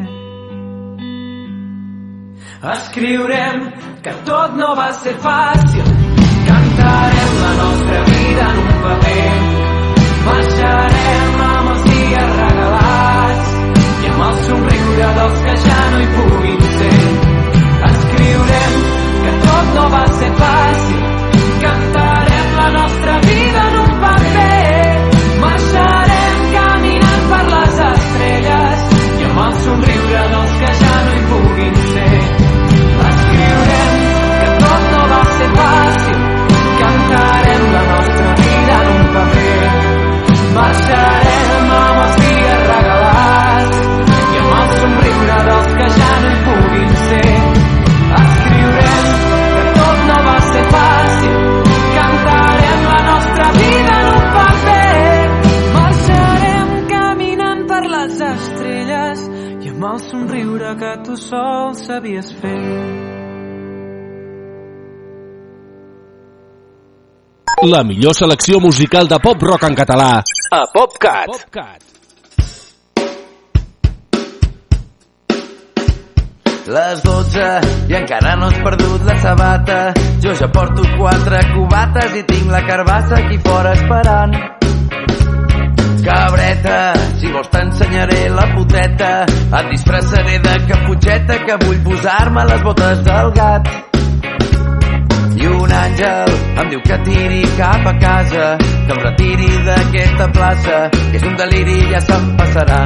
Escriurem 2.71 3.59
que 4.05 4.13
tot 4.25 4.55
no 4.57 4.71
va 4.77 4.87
ser 4.97 5.13
fàcil. 5.25 5.91
Cantarem 6.47 7.35
la 7.43 7.51
nostra 7.61 7.99
vida 8.09 8.47
en 8.47 8.63
un 8.63 8.81
paper. 8.85 9.29
Marxarem 10.25 11.45
amb 11.49 11.71
els 11.73 11.85
dies 11.89 12.33
regalats 12.41 13.53
i 14.01 14.11
amb 14.13 14.25
el 14.29 14.35
somriure 14.47 15.11
dels 15.19 15.45
que 15.45 15.55
ja 15.67 15.79
no 15.91 16.01
hi 16.01 16.09
puguin 16.17 16.65
ser. 16.79 16.97
Escriurem 17.91 18.81
que 19.21 19.37
tot 19.45 19.71
no 19.77 19.87
va 19.97 20.03
ser 20.17 20.33
fàcil. 20.41 21.07
Cantarem 21.67 22.59
la 22.63 22.69
nostra 22.79 23.19
vida 23.29 23.40
tu 61.11 61.17
sol 61.17 61.73
sabies 61.75 62.31
fer. 62.39 62.57
La 67.67 67.83
millor 67.83 68.15
selecció 68.15 68.59
musical 68.63 69.09
de 69.11 69.19
pop-rock 69.19 69.67
en 69.67 69.75
català 69.75 70.11
a 70.55 70.61
PopCat. 70.71 71.33
PopCat. 71.33 71.89
Les 76.71 77.03
12 77.03 77.51
i 77.91 77.99
encara 77.99 78.37
no 78.39 78.47
has 78.47 78.63
perdut 78.63 79.03
la 79.03 79.19
sabata. 79.19 79.81
Jo 80.23 80.37
ja 80.39 80.47
porto 80.47 80.87
quatre 80.95 81.43
cubates 81.51 82.17
i 82.23 82.25
tinc 82.31 82.49
la 82.55 82.63
carbassa 82.71 83.19
aquí 83.19 83.43
fora 83.43 83.75
esperant. 83.75 84.60
Cabreta, 86.03 86.93
si 87.19 87.31
vols 87.31 87.49
t'ensenyaré 87.53 88.29
la 88.29 88.47
puteta. 88.55 89.11
Et 89.27 89.69
disfressaré 89.71 90.39
de 90.39 90.55
caputxeta 90.67 91.37
que 91.45 91.57
vull 91.65 91.79
posar-me 91.85 92.45
les 92.49 92.63
botes 92.63 93.03
del 93.07 93.31
gat. 93.37 93.69
I 95.41 95.47
un 95.47 95.71
àngel 95.73 96.33
em 96.61 96.69
diu 96.73 96.81
que 96.85 96.97
tiri 97.05 97.41
cap 97.57 97.87
a 97.87 97.93
casa, 98.01 98.47
que 98.59 98.93
em 98.95 99.01
retiri 99.05 99.51
d'aquesta 99.67 100.27
plaça, 100.35 100.81
que 100.93 101.17
és 101.17 101.25
un 101.29 101.37
deliri 101.39 101.77
i 101.85 101.89
ja 101.93 102.01
se'm 102.07 102.35
passarà. 102.39 102.81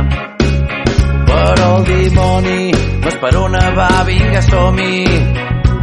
Però 1.25 1.71
el 1.77 1.87
dimoni 1.89 2.71
m'esperona, 3.03 3.63
va, 3.79 3.89
vinga, 4.07 4.43
som-hi. 4.49 4.93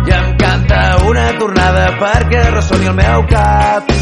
I 0.03 0.15
em 0.19 0.33
canta 0.41 0.81
una 1.07 1.29
tornada 1.39 1.91
perquè 2.01 2.47
ressoni 2.57 2.89
el 2.91 2.97
meu 2.99 3.27
cap. 3.31 3.93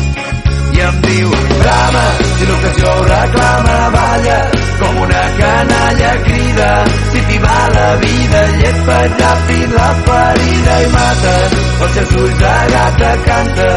I 0.76 0.82
em 0.86 1.00
diu, 1.06 1.30
brama, 1.60 2.04
si 2.38 2.48
l'ocasió 2.48 2.92
ho 2.96 3.04
reclama, 3.10 3.76
balla, 3.96 4.38
com 4.80 5.00
una 5.04 5.22
canalla 5.40 6.12
crida, 6.28 6.70
si 7.12 7.24
t'hi 7.28 7.38
va 7.44 7.58
la 7.74 7.88
vida, 8.04 8.42
llepa 8.62 8.98
ràpid 9.20 9.76
la 9.76 9.90
ferida 10.06 10.80
i 10.86 10.88
mates, 10.94 11.60
els 11.84 11.94
seus 11.98 12.16
ulls 12.22 12.40
de 12.42 12.56
gata 12.74 13.12
canta, 13.28 13.68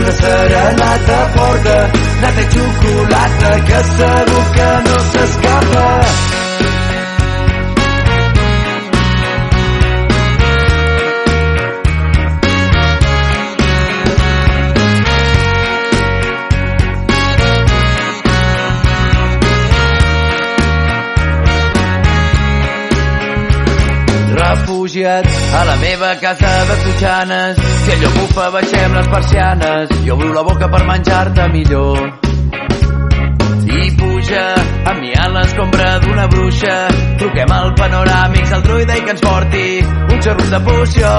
una 0.00 0.16
serenata 0.22 1.20
porta, 1.36 1.78
nata 2.24 2.40
i 2.40 2.50
xocolata, 2.56 3.54
que 3.70 3.86
segur 3.94 4.44
que 4.58 4.74
no 4.88 4.98
s'escapa. 5.12 6.45
Refugiat 24.96 25.26
a 25.54 25.64
la 25.64 25.76
meva 25.76 26.14
casa 26.16 26.64
de 26.64 26.76
Totxanes. 26.84 27.56
Si 27.84 27.90
allò 27.90 28.10
bufa, 28.10 28.50
baixem 28.50 28.94
les 28.94 29.08
persianes 29.08 29.88
i 30.04 30.10
obro 30.10 30.32
la 30.32 30.42
boca 30.42 30.68
per 30.68 30.84
menjar-te 30.86 31.48
millor. 31.52 31.98
I 33.66 33.90
puja 33.98 34.44
amb 34.84 35.00
mi 35.00 35.12
l'escombra 35.12 35.98
d'una 35.98 36.26
bruixa. 36.28 36.76
Truquem 37.18 37.52
al 37.52 37.74
panoràmics 37.74 38.52
al 38.52 38.62
druida 38.62 38.96
i 38.96 39.02
que 39.04 39.10
ens 39.10 39.20
porti 39.20 39.66
un 39.84 40.22
xorro 40.22 40.48
de 40.50 40.60
poció. 40.60 41.12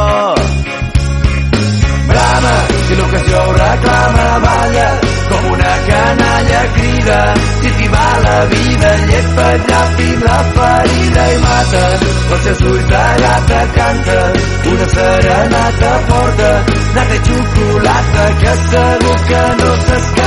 Brama, 2.08 2.56
si 2.88 2.96
l'ocasió 2.96 3.38
ho 3.44 3.52
reclama, 3.52 4.28
balla, 4.46 4.88
com 5.30 5.52
una 5.52 5.74
canalla 5.90 6.62
crida. 6.78 7.20
Si 7.62 7.77
la 8.26 8.38
vida, 8.54 8.92
llepa 9.10 9.48
ràpid 9.72 10.24
la 10.28 10.38
ferida 10.56 11.26
i 11.34 11.38
mates. 11.46 12.06
Els 12.32 12.44
seus 12.48 12.62
ulls 12.72 12.88
de 12.92 13.04
gata 13.24 13.62
canta, 13.78 14.18
una 14.74 14.88
serenata 14.96 15.92
porta, 16.12 16.52
nata 16.96 17.20
i 17.20 17.22
xocolata, 17.30 18.30
que 18.44 18.56
segur 18.70 19.20
que 19.32 19.44
no 19.62 19.76
s'escapa. 19.88 20.27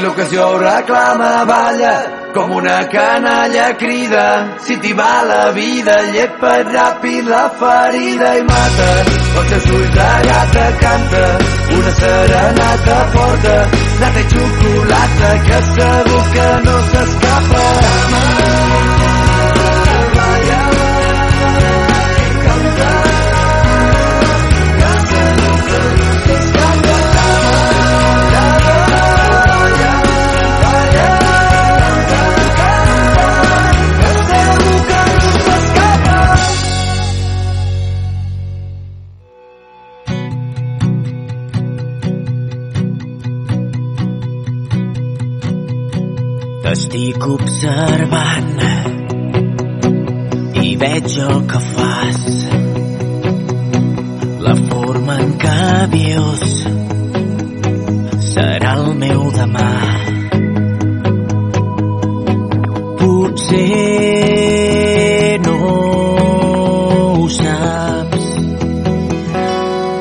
L'ocasió 0.00 0.58
reclama, 0.58 1.44
balla, 1.44 1.94
com 2.34 2.50
una 2.50 2.78
canalla 2.88 3.66
crida. 3.76 4.24
Si 4.58 4.76
t'hi 4.82 4.92
va 4.92 5.22
la 5.28 5.52
vida, 5.52 5.94
llepa't 6.14 6.72
ràpid 6.74 7.30
la 7.30 7.44
ferida 7.60 8.32
i 8.40 8.42
mata. 8.48 8.90
Els 9.38 9.48
seus 9.52 9.70
ulls 9.76 9.94
de 9.94 10.10
gata 10.26 10.66
canta, 10.82 11.24
una 11.78 11.94
serenata 12.00 12.98
forta, 13.14 13.56
nata 14.02 14.20
i 14.26 14.28
xocolata, 14.34 15.32
que 15.46 15.64
segur 15.70 16.22
que 16.34 16.48
no 16.66 16.78
s'escapa. 16.90 18.23
T'estic 46.94 47.24
observant 47.26 48.60
i 50.62 50.76
veig 50.78 51.14
el 51.24 51.40
que 51.50 51.60
fas. 51.70 52.20
La 54.44 54.54
forma 54.68 55.16
en 55.24 55.32
què 55.42 55.64
vius 55.94 56.44
serà 58.28 58.76
el 58.84 58.94
meu 59.00 59.24
demà. 59.38 59.72
Potser 63.02 63.66
no 65.48 65.58
ho 65.64 67.26
saps, 67.40 68.30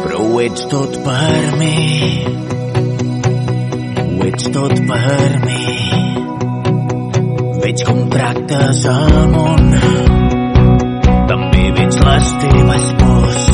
però 0.06 0.22
ho 0.30 0.32
ets 0.46 0.70
tot 0.78 1.02
per 1.10 1.42
mi. 1.58 1.76
Ho 4.06 4.24
ets 4.30 4.46
tot 4.60 4.78
per 4.94 5.30
mi. 5.50 5.63
Veig 7.64 7.82
com 7.88 8.00
tractes 8.12 8.80
el 8.92 9.14
món. 9.32 9.70
També 11.30 11.62
veig 11.78 12.00
les 12.08 12.34
teves 12.42 12.90
pors. 13.00 13.46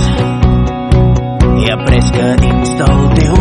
He 1.60 1.70
après 1.76 2.10
que 2.18 2.32
dins 2.41 2.74
del 2.82 3.05
teu 3.20 3.38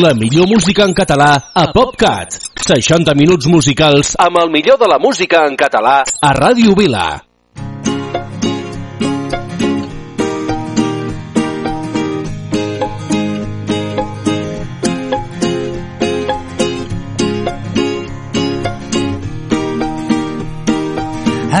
La 0.00 0.14
millor 0.14 0.46
música 0.48 0.86
en 0.88 0.94
català 0.96 1.50
a 1.52 1.62
PopCat. 1.74 2.32
60 2.64 3.12
minuts 3.18 3.44
musicals 3.52 4.14
amb 4.16 4.38
el 4.40 4.48
millor 4.48 4.78
de 4.80 4.86
la 4.88 4.96
música 4.96 5.42
en 5.44 5.58
català 5.60 5.96
a 6.08 6.30
Ràdio 6.32 6.72
Vila. 6.78 7.08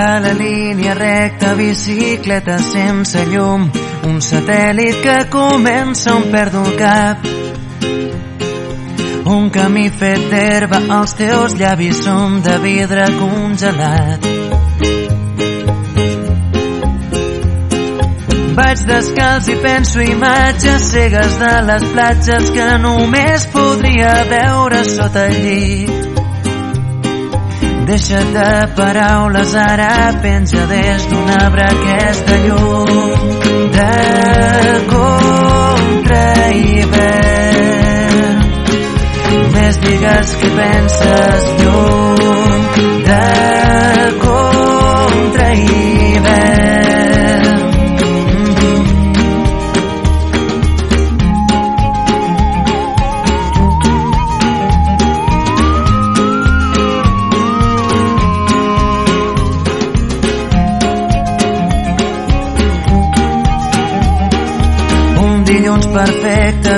A 0.00 0.06
la 0.24 0.32
línia 0.38 0.94
recta, 0.96 1.52
bicicleta 1.60 2.56
sense 2.70 3.26
llum, 3.34 3.68
un 4.08 4.24
satèl·lit 4.24 5.04
que 5.04 5.18
comença 5.36 6.16
on 6.16 6.30
perdo 6.32 6.64
cap. 6.80 7.39
Un 9.30 9.48
camí 9.54 9.84
fet 9.94 10.24
d'herba, 10.32 10.80
els 10.96 11.12
teus 11.14 11.52
llavis 11.54 12.00
són 12.02 12.40
de 12.42 12.56
vidre 12.64 13.04
congelat. 13.14 14.24
Vaig 18.56 18.82
descalç 18.88 19.52
i 19.54 19.56
penso 19.62 20.02
imatges 20.02 20.88
cegues 20.96 21.38
de 21.44 21.52
les 21.68 21.86
platges 21.92 22.50
que 22.58 22.66
només 22.82 23.46
podria 23.54 24.16
veure 24.32 24.82
sota 24.90 25.28
el 25.30 25.38
llit. 25.46 25.94
Deixa't 27.92 28.34
de 28.34 28.50
paraules, 28.82 29.54
ara 29.62 29.94
penja 30.26 30.66
des 30.74 31.06
d'un 31.12 31.32
arbre 31.38 31.70
aquesta 31.70 32.42
llum 32.48 32.92
de 33.78 33.92
contra. 34.90 35.30
Més 39.70 39.76
digues 39.78 40.30
que 40.40 40.48
penses 40.56 41.44
lluny 41.62 42.39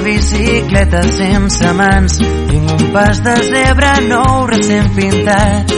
bicicleta 0.05 1.03
sense 1.09 1.73
mans. 1.79 2.19
Tinc 2.51 2.71
un 2.75 2.85
pas 2.95 3.23
de 3.25 3.35
zebra 3.49 3.93
nou 4.09 4.47
recent 4.51 4.91
pintat. 4.97 5.75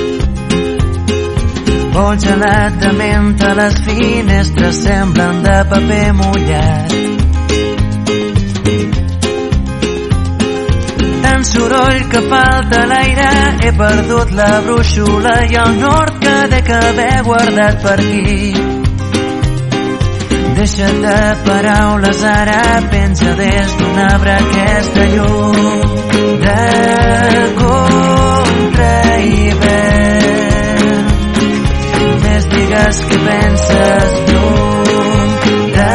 Vol 1.94 2.18
gelat 2.18 2.78
de 2.82 2.92
menta, 2.98 3.54
les 3.54 3.76
finestres 3.86 4.82
semblen 4.82 5.42
de 5.44 5.56
paper 5.70 6.06
mullat. 6.18 6.94
Tant 11.24 11.48
soroll 11.54 12.06
que 12.10 12.22
falta 12.28 12.84
l'aire, 12.90 13.32
he 13.62 13.74
perdut 13.78 14.34
la 14.38 14.52
brúixola 14.66 15.36
i 15.46 15.60
el 15.64 15.76
nord 15.80 16.22
que 16.24 16.38
dec 16.56 16.72
haver 16.82 17.12
guardat 17.28 17.84
per 17.86 18.00
aquí 18.00 18.73
Deixa't 20.64 21.02
de 21.04 21.16
paraules, 21.44 22.24
ara 22.24 22.60
pensa 22.90 23.34
des 23.36 23.74
d'un 23.80 23.98
arbre 23.98 24.30
aquesta 24.32 25.04
llum 25.14 25.82
de 26.44 26.62
contra 27.58 28.94
hivern. 29.26 31.04
Més 32.24 32.48
digues 32.56 33.04
que 33.10 33.20
penses 33.28 34.18
lluny 34.32 35.30
de 35.76 35.92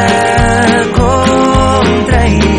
contra 0.99 2.23
hivern. 2.27 2.58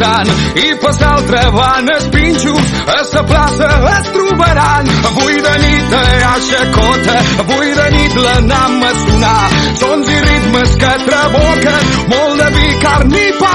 Cantant 0.00 0.28
i 0.56 0.74
pas 0.80 1.00
altra 1.02 1.42
van 1.54 1.88
els 1.94 2.06
pinxos 2.14 2.72
a 2.86 2.98
la 3.12 3.22
plaça 3.30 3.68
es 3.92 4.10
trobaran. 4.14 4.90
Avui 5.10 5.40
de 5.46 5.54
nit 5.64 5.94
a 6.00 6.34
xacota 6.48 7.16
avui 7.44 7.74
de 7.80 7.88
nit 7.96 8.18
l'anam 8.24 8.82
a 8.82 8.92
sonar 9.04 9.48
sons 9.82 10.08
i 10.08 10.20
ritmes 10.28 10.76
que 10.82 10.92
traboquen 11.06 11.82
molt 12.14 12.42
de 12.42 12.52
vi, 12.56 12.68
carn 12.84 13.18
i 13.24 13.32
pa 13.40 13.50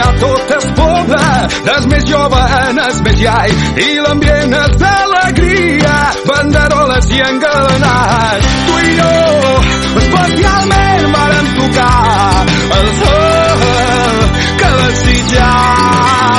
ha 0.00 0.10
tot 0.18 0.50
el 0.56 0.64
poble, 0.74 1.24
des 1.66 1.84
més 1.90 2.04
jove 2.08 2.40
en 2.60 2.78
el 2.82 2.96
més 3.06 3.18
llai, 3.20 3.50
i 3.84 3.88
l'ambient 4.02 4.54
és 4.60 4.72
d'alegria, 4.80 5.96
banderoles 6.30 7.06
i 7.14 7.20
engalanats. 7.28 8.46
Tu 8.68 8.74
i 8.80 8.90
jo, 8.98 9.12
especialment, 10.02 11.04
vàrem 11.14 11.46
tocar 11.58 12.46
el 12.78 12.86
sol 13.02 14.18
que 14.62 14.70
desitjàvem. 14.80 16.32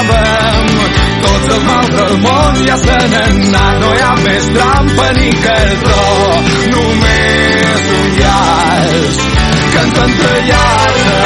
Tots 1.27 1.47
els 1.55 1.63
mals 1.69 1.91
del 1.99 2.15
món 2.25 2.53
ja 2.67 2.77
se 2.83 2.97
n'han 3.13 3.35
anat, 3.45 3.75
no 3.85 3.89
hi 3.93 4.01
ha 4.07 4.13
més 4.25 4.45
trampa 4.57 5.07
ni 5.21 5.31
cartró, 5.45 6.03
només 6.73 7.81
un 8.01 8.07
llaç 8.19 9.15
que 9.71 9.79
ens 9.85 9.97
entrellaça. 10.09 11.19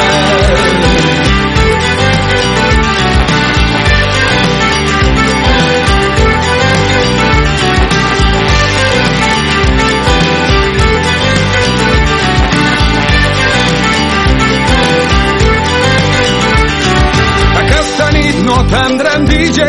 No 18.70 18.80
tindrem 18.90 19.24
DJ. 19.26 19.60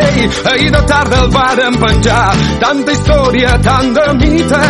Ahir 0.52 0.72
de 0.72 0.82
tarda 0.82 1.18
el 1.22 1.30
vàrem 1.32 1.76
penjar. 1.82 2.36
Tanta 2.60 2.92
història, 2.92 3.58
tant 3.64 3.94
de 3.94 4.14
mite. 4.20 4.64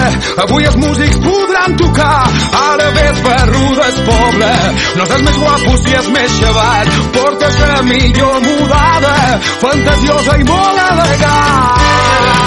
Avui 0.44 0.64
els 0.66 0.76
músics 0.76 1.18
podran 1.26 1.78
tocar. 1.78 2.30
Ara 2.62 2.90
ves 2.98 3.18
barruda 3.24 3.88
el 3.88 3.98
poble. 4.10 4.52
No 4.98 5.04
és 5.04 5.22
més 5.28 5.38
guapo 5.38 5.72
si 5.84 5.92
és 6.02 6.08
més 6.18 6.32
xavat. 6.42 6.88
Portes 7.18 7.56
la 7.64 7.82
millor 7.90 8.38
mudada. 8.48 9.16
Fantasiosa 9.66 10.34
i 10.38 10.44
molt 10.52 10.80
elegant. 10.92 12.42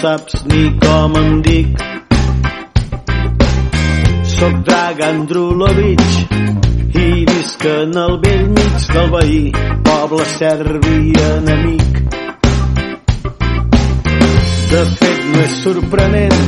Saps 0.00 0.44
ni 0.44 0.62
com 0.82 1.16
em 1.16 1.42
dic. 1.42 1.82
Soc 4.36 4.56
Dragan 4.68 5.24
Drulovic 5.30 6.02
i 7.00 7.06
visc 7.30 7.64
en 7.70 7.96
el 8.04 8.18
vell 8.24 8.48
mig 8.56 8.88
del 8.92 9.08
veí, 9.14 9.40
poble 9.88 10.24
serbi 10.34 10.98
enemic. 11.28 12.02
De 14.72 14.82
fet, 14.98 15.22
no 15.32 15.44
és 15.46 15.56
sorprenent 15.62 16.44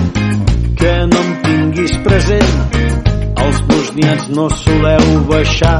que 0.81 0.95
no 1.13 1.23
em 1.25 1.33
tinguis 1.47 1.97
present. 2.05 2.53
Els 3.47 3.63
bosnians 3.71 4.29
no 4.37 4.49
soleu 4.65 5.07
baixar 5.31 5.79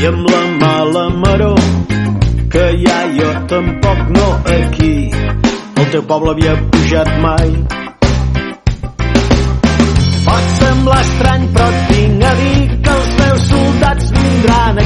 i 0.00 0.08
amb 0.10 0.30
la 0.32 0.42
mala 0.64 1.08
maror 1.22 1.60
que 2.50 2.64
ja 2.84 2.98
jo 3.16 3.30
tampoc 3.46 3.98
no 4.10 4.26
aquí. 4.44 5.10
El 5.80 5.86
teu 5.92 6.02
poble 6.02 6.32
havia 6.34 6.54
pujat 6.72 7.10
mai. 7.22 7.52
Pot 10.24 10.48
semblar 10.58 10.98
estrany 11.04 11.46
però 11.54 11.68
tinc 11.90 12.26
a 12.30 12.32
dir 12.40 12.64
que 12.86 12.96
els 12.96 13.12
meus 13.20 13.46
soldats 13.52 14.10
vindran 14.16 14.79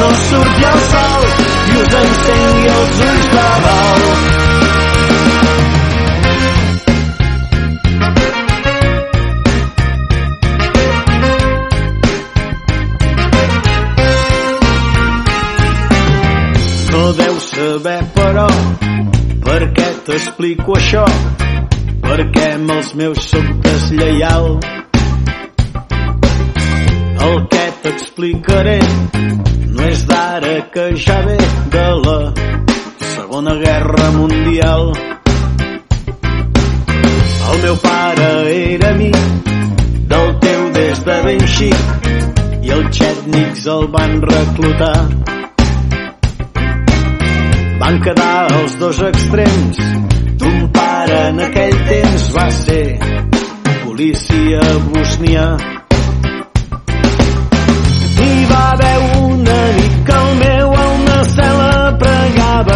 no 0.00 0.10
surti 0.28 0.64
el 0.72 0.80
sol 0.90 1.24
i 1.70 1.80
us 1.82 1.94
encengui 2.00 2.68
els 2.74 3.00
ulls 3.08 3.30
de 3.34 3.46
bou 3.64 4.02
No 16.90 17.12
deus 17.14 17.50
saber, 17.54 18.00
però, 18.14 18.46
per 19.44 19.60
què 19.76 19.88
t'explico 20.08 20.74
això? 20.76 21.04
Perquè 22.08 22.48
amb 22.56 22.74
els 22.74 22.94
meus 22.98 23.28
soc 23.30 23.52
deslleial. 23.64 24.50
El 27.28 27.40
que 27.52 27.64
t'explicaré 27.84 28.80
d'ara 30.18 30.70
que 30.72 30.84
ja 30.96 31.20
ve 31.26 31.36
de 31.74 31.88
la 32.04 32.18
Segona 33.14 33.54
Guerra 33.64 34.06
Mundial. 34.18 34.82
El 37.50 37.58
meu 37.64 37.76
pare 37.84 38.30
era 38.54 38.90
amic 38.96 39.20
del 40.12 40.28
teu 40.44 40.64
des 40.78 41.04
de 41.06 41.16
ben 41.26 41.46
xic 41.54 42.10
i 42.66 42.74
els 42.76 42.90
xètnics 42.98 43.70
el 43.76 43.86
van 43.94 44.18
reclutar 44.34 44.98
van 47.82 48.02
quedar 48.06 48.36
els 48.58 48.78
dos 48.82 49.02
extrems. 49.12 49.82
Ton 50.42 50.62
pare 50.78 51.24
en 51.30 51.44
aquell 51.48 51.78
temps 51.94 52.30
va 52.36 52.50
ser 52.62 52.86
policia 53.84 54.64
bosnià. 54.92 55.50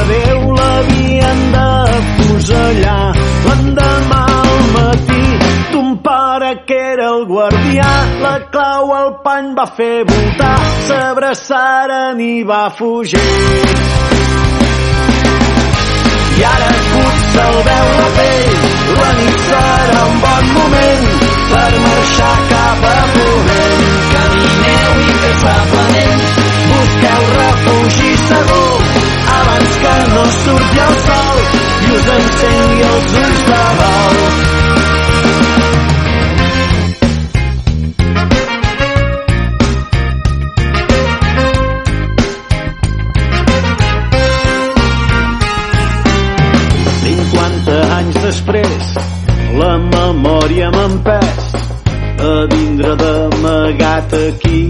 Déu 0.08 0.40
l'havien 0.58 1.40
de 1.54 1.68
fusellar. 2.16 3.14
L'endemà 3.46 4.22
al 4.40 4.62
matí 4.74 5.24
ton 5.72 5.96
pare 6.06 6.50
que 6.66 6.78
era 6.94 7.06
el 7.14 7.24
guardià 7.30 7.90
la 8.22 8.34
clau 8.52 8.92
al 8.98 9.10
pany 9.24 9.52
va 9.58 9.66
fer 9.78 10.04
voltar 10.10 10.58
s'abraçaren 10.88 12.20
i 12.20 12.42
va 12.50 12.64
fugir. 12.78 13.22
I 16.38 16.44
ara 16.54 16.70
potser 16.92 17.46
el 17.52 17.58
veu 17.68 17.88
la 18.00 18.08
pell 18.18 18.56
la 18.98 19.10
nit 19.20 19.38
serà 19.48 20.00
un 20.10 20.18
bon 20.24 20.50
moment 20.58 21.06
per 21.52 21.70
marxar 21.86 22.36
cap 22.52 22.88
a 22.90 22.98
ponent. 23.14 23.86
Camineu 24.14 24.92
incansablement 25.06 26.26
busqueu 26.72 27.22
refugi 27.38 28.12
segur 28.28 29.01
abans 29.52 29.76
que 29.82 30.14
no 30.14 30.24
surti 30.44 30.78
el 30.86 30.94
sol 31.06 31.38
i 31.84 31.96
us 31.96 32.08
encengui 32.16 32.82
els 32.92 33.16
ulls 33.22 33.42
de 33.50 33.62
bou 33.80 34.16
anys 47.96 48.16
després 48.22 48.88
la 49.58 49.74
memòria 49.78 50.70
m'ha 50.74 50.86
empès 50.90 51.52
a 52.28 52.32
vindre 52.52 52.96
d'amagat 53.02 54.16
aquí 54.18 54.62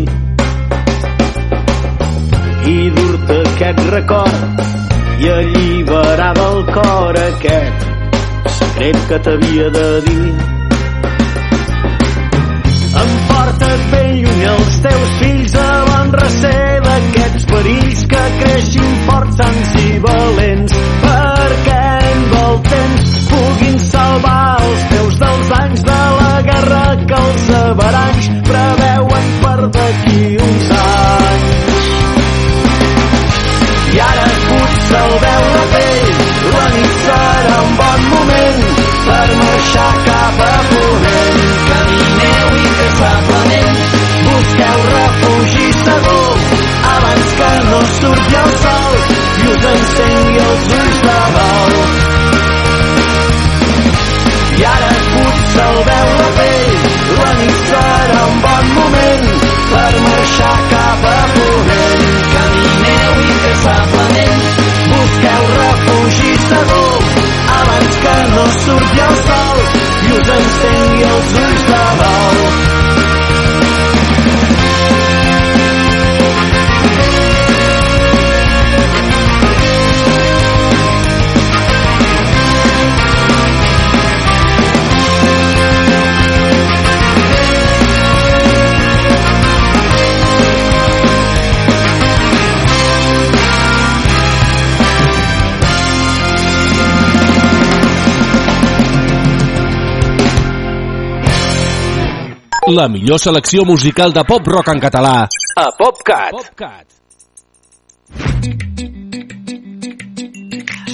aquest 3.73 3.91
record 3.91 4.61
i 5.23 5.29
alliberar 5.33 6.33
del 6.37 6.59
cor 6.75 7.19
aquest 7.19 7.85
secret 8.57 8.99
que 9.09 9.19
t'havia 9.27 9.69
de 9.77 9.87
dir. 10.07 10.33
Emporta't 13.03 13.85
ben 13.93 14.11
lluny 14.25 14.45
els 14.53 14.77
teus 14.87 15.15
fills 15.23 15.55
abans 15.63 16.19
recer 16.21 16.67
d'aquests 16.87 17.49
perills 17.53 18.05
que 18.13 18.25
creixin 18.43 18.93
forts, 19.09 19.41
sants 19.41 19.75
i 19.87 19.99
valents 20.07 20.79
perquè 21.07 21.81
amb 22.13 22.39
el 22.43 22.63
temps 22.69 23.17
puguin 23.33 23.79
salvar 23.89 24.45
els 24.67 24.87
teus 24.93 25.21
dels 25.25 25.57
anys 25.63 25.87
de 25.89 26.03
la 26.21 26.35
guerra 26.51 26.85
que 27.07 27.23
els 27.25 27.51
averanys 27.63 28.33
marxar 39.63 39.95
cap. 40.05 40.39
Camineu 41.69 42.49
incansablement, 42.65 43.79
busqueu 44.27 44.79
refugi 44.93 45.69
segur 45.85 46.35
abans 46.95 47.29
que 47.39 47.53
no 47.71 47.81
surti 47.99 48.35
el 48.43 48.51
sol 48.63 48.95
i 49.43 49.47
us 49.53 49.65
encengui 49.73 50.39
els 50.47 50.65
ulls 50.79 50.99
de 51.07 51.21
bou. 51.37 51.71
I 54.59 54.65
ara 54.73 54.91
potser 55.13 55.69
el 55.69 55.79
veu 55.91 56.09
la 56.19 56.29
pell, 56.39 56.75
la 57.21 57.31
nit 57.39 57.63
serà 57.71 58.21
un 58.33 58.43
bon 58.47 58.67
moment 58.79 59.31
per 59.73 59.93
marxar 60.09 60.59
cap 60.75 61.07
a 61.13 61.21
ponent. 61.37 62.11
Camineu 62.35 63.23
incansablement, 63.29 64.45
busqueu 64.91 65.49
refugi 65.63 66.35
segur 66.51 66.93
abans 67.61 67.97
que 68.05 68.19
no 68.35 68.45
surti 68.61 69.07
el 69.09 69.17
sol 69.27 69.42
i 70.23 70.25
us 70.25 70.35
encengui 70.39 71.05
els 71.13 71.33
ulls 71.43 71.72
La 102.71 102.87
millor 102.87 103.19
selecció 103.19 103.65
musical 103.65 104.13
de 104.15 104.23
pop 104.23 104.47
rock 104.47 104.69
en 104.71 104.79
català 104.79 105.27
a 105.59 105.65
PopCat. 105.75 106.31
PopCat. 106.31 106.87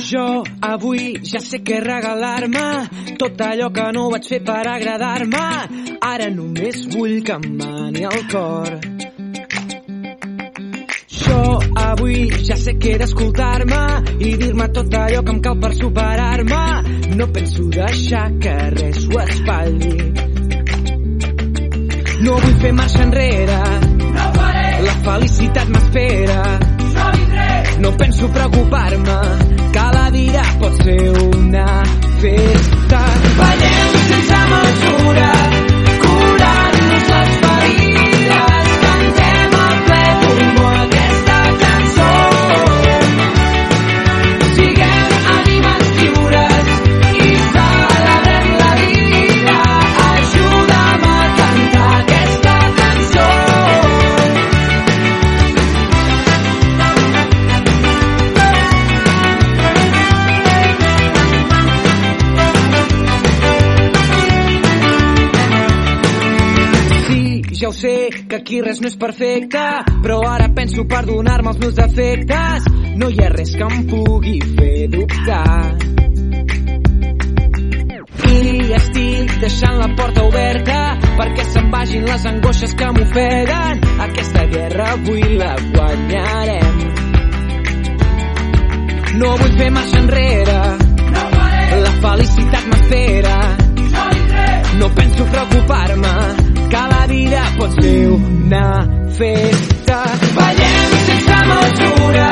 Jo 0.08 0.44
avui 0.64 1.18
ja 1.28 1.42
sé 1.44 1.60
què 1.60 1.82
regalar-me 1.84 2.62
tot 3.20 3.42
allò 3.44 3.68
que 3.68 3.84
no 3.92 4.06
vaig 4.14 4.30
fer 4.30 4.38
per 4.46 4.62
agradar-me. 4.64 5.44
Ara 6.08 6.30
només 6.32 6.86
vull 6.94 7.20
que 7.20 7.36
em 7.36 7.44
mani 7.60 8.06
el 8.12 8.24
cor. 8.32 8.78
Jo 11.18 11.42
avui 11.84 12.30
ja 12.48 12.56
sé 12.56 12.78
que 12.80 12.94
he 12.94 13.02
d'escoltar-me 13.04 13.82
i 14.24 14.32
dir-me 14.40 14.70
tot 14.72 14.96
allò 15.02 15.20
que 15.20 15.36
em 15.36 15.44
cal 15.44 15.60
per 15.60 15.74
superar-me. 15.82 16.64
No 17.20 17.28
penso 17.28 17.68
deixar 17.76 18.32
que 18.40 18.56
res 18.78 19.04
ho 19.04 19.20
espatlli. 19.26 20.27
No 22.20 22.34
vull 22.42 22.56
fer 22.62 22.72
marxa 22.74 23.02
enrere. 23.04 23.58
No 24.16 24.26
faré. 24.36 24.66
La 24.86 24.94
felicitat 25.06 25.68
m'espera. 25.74 26.38
Jo 26.96 27.06
vindré. 27.14 27.48
No 27.84 27.92
penso 28.00 28.28
preocupar-me. 28.34 29.18
Cada 29.76 30.08
dia 30.10 30.42
pot 30.60 30.82
ser 30.82 30.98
una 31.28 31.68
festa. 32.22 33.02
Ballem 33.38 33.96
sense 34.08 34.40
mesura, 34.54 35.30
sé, 67.78 68.10
que 68.28 68.36
aquí 68.36 68.60
res 68.64 68.80
no 68.82 68.88
és 68.90 68.96
perfecte, 68.98 69.62
però 70.02 70.18
ara 70.26 70.48
penso 70.54 70.84
perdonar-me 70.88 71.52
els 71.52 71.60
meus 71.62 71.76
defectes. 71.78 72.66
No 72.98 73.10
hi 73.12 73.20
ha 73.22 73.28
res 73.30 73.54
que 73.54 73.66
em 73.66 73.84
pugui 73.90 74.38
fer 74.56 74.88
dubtar. 74.94 75.76
I 78.28 78.72
estic 78.76 79.36
deixant 79.42 79.78
la 79.78 79.88
porta 79.98 80.24
oberta 80.26 80.78
perquè 81.18 81.46
se'n 81.52 81.70
vagin 81.72 82.04
les 82.08 82.26
angoixes 82.32 82.74
que 82.78 82.90
m'ofeguen. 82.96 83.86
Aquesta 84.08 84.44
guerra 84.50 84.90
avui 84.96 85.38
la 85.38 85.54
guanyarem. 85.70 86.82
No 89.22 89.32
vull 89.38 89.56
fer 89.62 89.70
marxa 89.78 90.02
enrere. 90.02 90.60
No 91.14 91.24
faré. 91.36 91.80
La 91.86 91.94
felicitat 92.04 92.68
m'espera. 92.74 93.38
No 94.78 94.86
penso 94.94 95.24
preocupar-me, 95.26 96.12
cada 96.70 97.06
dia 97.06 97.42
pot 97.58 97.72
ser 97.80 98.08
una 98.08 98.86
festa. 99.18 99.98
Ballem 100.34 100.90
sense 101.06 101.38
mesura, 101.50 102.28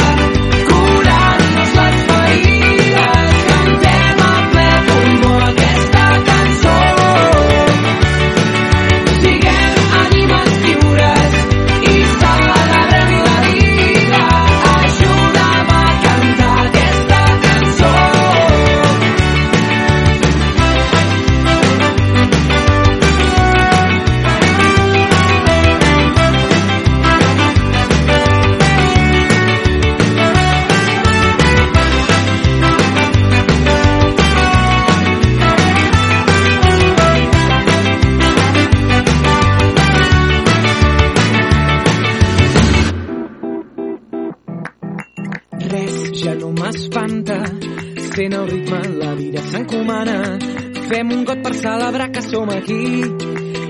som 52.31 52.49
aquí. 52.51 53.03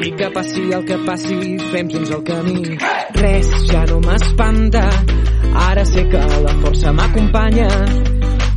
I 0.06 0.10
que 0.12 0.30
passi 0.30 0.62
el 0.72 0.84
que 0.84 0.98
passi, 1.06 1.56
fem 1.72 1.88
junts 1.90 2.10
el 2.10 2.22
camí. 2.24 2.78
Res 3.16 3.48
ja 3.70 3.84
no 3.90 4.00
m'espanta. 4.04 4.84
Ara 5.68 5.84
sé 5.84 6.04
que 6.12 6.22
la 6.46 6.54
força 6.62 6.92
m'acompanya. 6.92 7.68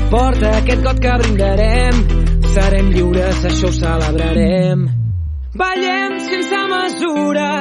Porta 0.09 0.55
aquest 0.59 0.83
got 0.83 0.99
que 0.99 1.17
brindarem. 1.23 2.01
Serem 2.53 2.89
lliures, 2.95 3.45
això 3.45 3.69
ho 3.69 3.75
celebrarem. 3.75 4.87
Ballem 5.59 6.19
sense 6.29 6.63
mesura, 6.73 7.51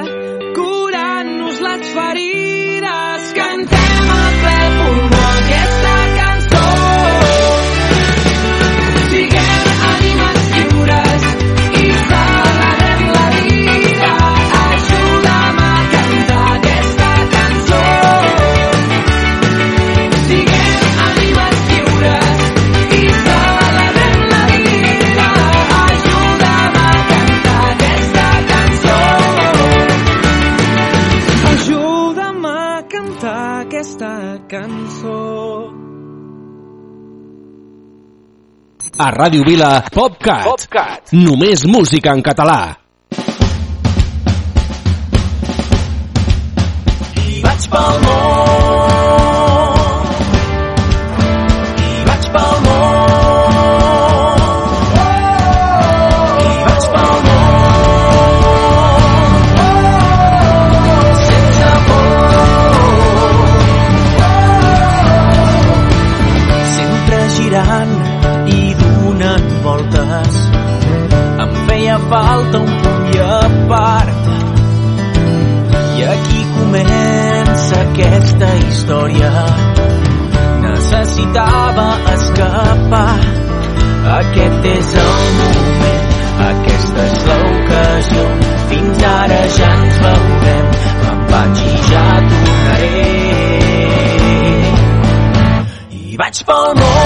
curant-nos 0.56 1.60
les 1.68 1.94
ferides. 1.94 2.27
A 38.98 39.12
Ràdio 39.14 39.44
Vila, 39.46 39.84
PopCat. 39.94 40.42
PopCat. 40.42 41.12
Només 41.14 41.62
música 41.70 42.10
en 42.10 42.22
català. 42.26 42.58
I 47.22 47.38
vaig 47.46 47.70
pel 47.70 48.02
món. 48.08 48.77
Aquest 84.28 84.66
és 84.68 84.88
el 85.00 85.28
moment, 85.36 86.10
aquesta 86.46 87.04
és 87.04 87.20
l'ocasió. 87.28 88.24
Fins 88.72 89.04
ara 89.10 89.38
ja 89.54 89.70
ens 89.76 89.96
veurem, 90.02 90.66
me'n 91.04 91.22
vaig 91.30 91.62
i 91.64 91.78
ja 91.88 92.04
tornaré. 92.32 93.06
I 96.02 96.20
vaig 96.20 96.42
pel 96.50 96.68
món, 96.82 96.97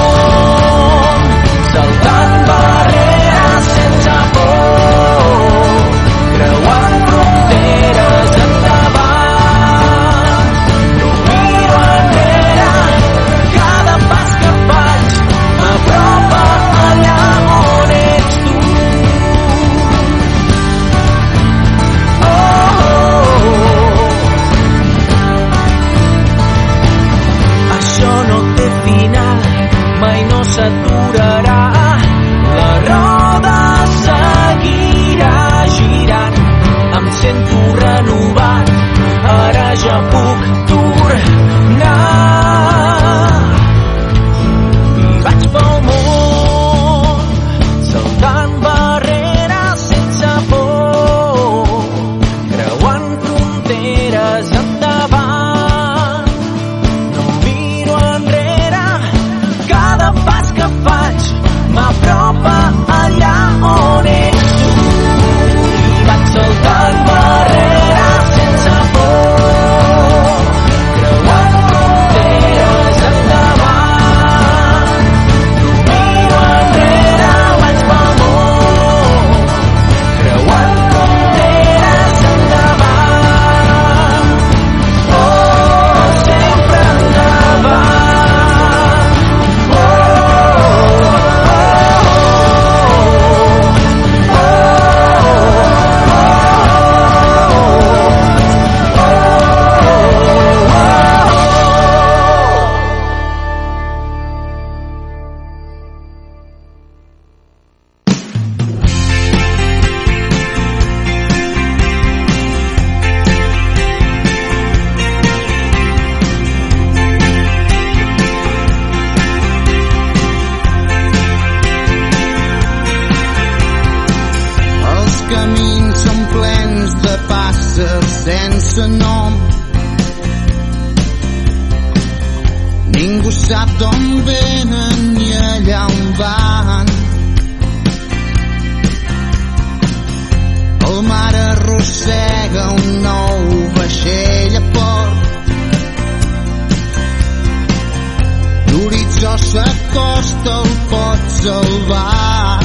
L'horitzó 149.32 149.62
s'acosta, 149.64 150.54
el 150.62 150.72
pot 150.90 151.28
salvar. 151.30 152.58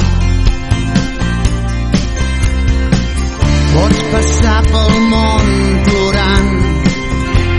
Pots 3.72 4.02
passar 4.12 4.58
pel 4.66 4.98
món 5.12 5.46
plorant, 5.86 6.50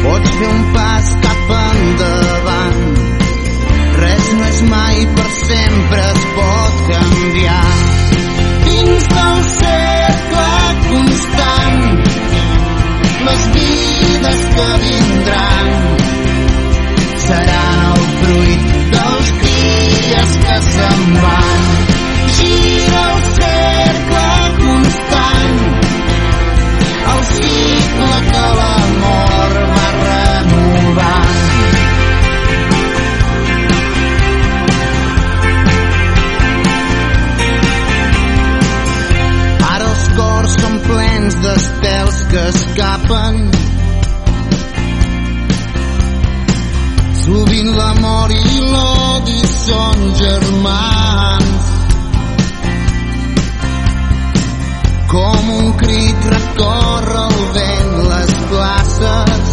pots 0.04 0.36
fer 0.38 0.50
un 0.52 0.62
pas 0.76 1.10
cap 1.26 1.54
endavant. 1.58 2.78
Res 3.98 4.30
no 4.38 4.46
és 4.52 4.62
mai 4.76 5.02
per 5.18 5.30
sempre, 5.40 6.06
es 6.14 6.28
pot 6.38 6.86
canviar. 6.92 7.66
Dins 8.68 9.10
del 9.16 9.44
cercle 9.56 10.52
constant, 10.92 11.82
les 13.26 13.50
vides 13.58 14.46
que 14.54 14.70
vindran 14.86 16.19
seran 17.30 17.80
el 17.94 18.06
fruit 18.20 18.62
dels 18.94 19.28
dies 19.44 20.32
que 20.44 20.56
se'n 20.68 21.04
van. 21.24 21.68
Gira 22.38 23.04
el 23.10 23.20
cercle 23.36 24.24
constant, 24.62 25.60
el 27.14 27.22
cicle 27.34 28.18
que 28.32 28.46
l'amor 28.60 29.56
va 29.76 29.88
renovant. 30.00 31.38
Ara 39.70 39.90
els 39.94 40.06
cors 40.18 40.62
són 40.66 40.84
plens 40.92 41.42
d'estels 41.46 42.24
que 42.34 42.48
escapen. 42.58 43.69
Sovint 47.30 47.68
l'amor 47.78 48.32
i 48.34 48.60
l'odi 48.72 49.42
són 49.48 50.00
germans. 50.18 51.68
Com 55.12 55.52
un 55.58 55.68
crit 55.82 56.26
recorre 56.34 57.20
el 57.28 57.44
vent 57.58 57.92
les 58.08 58.34
places. 58.54 59.52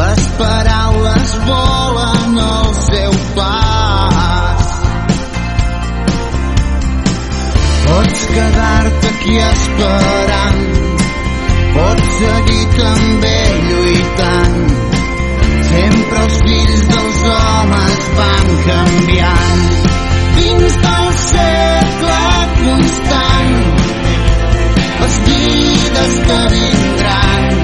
Les 0.00 0.26
paraules 0.40 1.36
volen 1.52 2.40
al 2.48 2.74
seu 2.80 3.14
pas. 3.38 4.74
Pots 7.86 8.26
quedar-te 8.34 9.14
aquí 9.14 9.38
esperant, 9.52 10.85
pots 11.76 12.12
seguir 12.18 12.64
també 12.76 13.38
lluitant. 13.68 14.60
Sempre 15.70 16.22
els 16.26 16.38
fills 16.46 16.84
dels 16.92 17.20
homes 17.32 18.06
van 18.20 18.52
canviant. 18.68 19.66
Dins 20.38 20.78
del 20.86 21.10
cercle 21.24 22.20
constant, 22.62 23.54
les 25.02 25.20
vides 25.28 26.16
que 26.30 26.40
vindran 26.56 27.62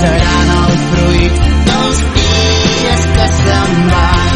seran 0.00 0.54
el 0.60 0.78
fruit 0.86 1.42
dels 1.72 2.06
dies 2.20 3.10
que 3.16 3.28
se'n 3.40 3.82
van. 3.94 4.26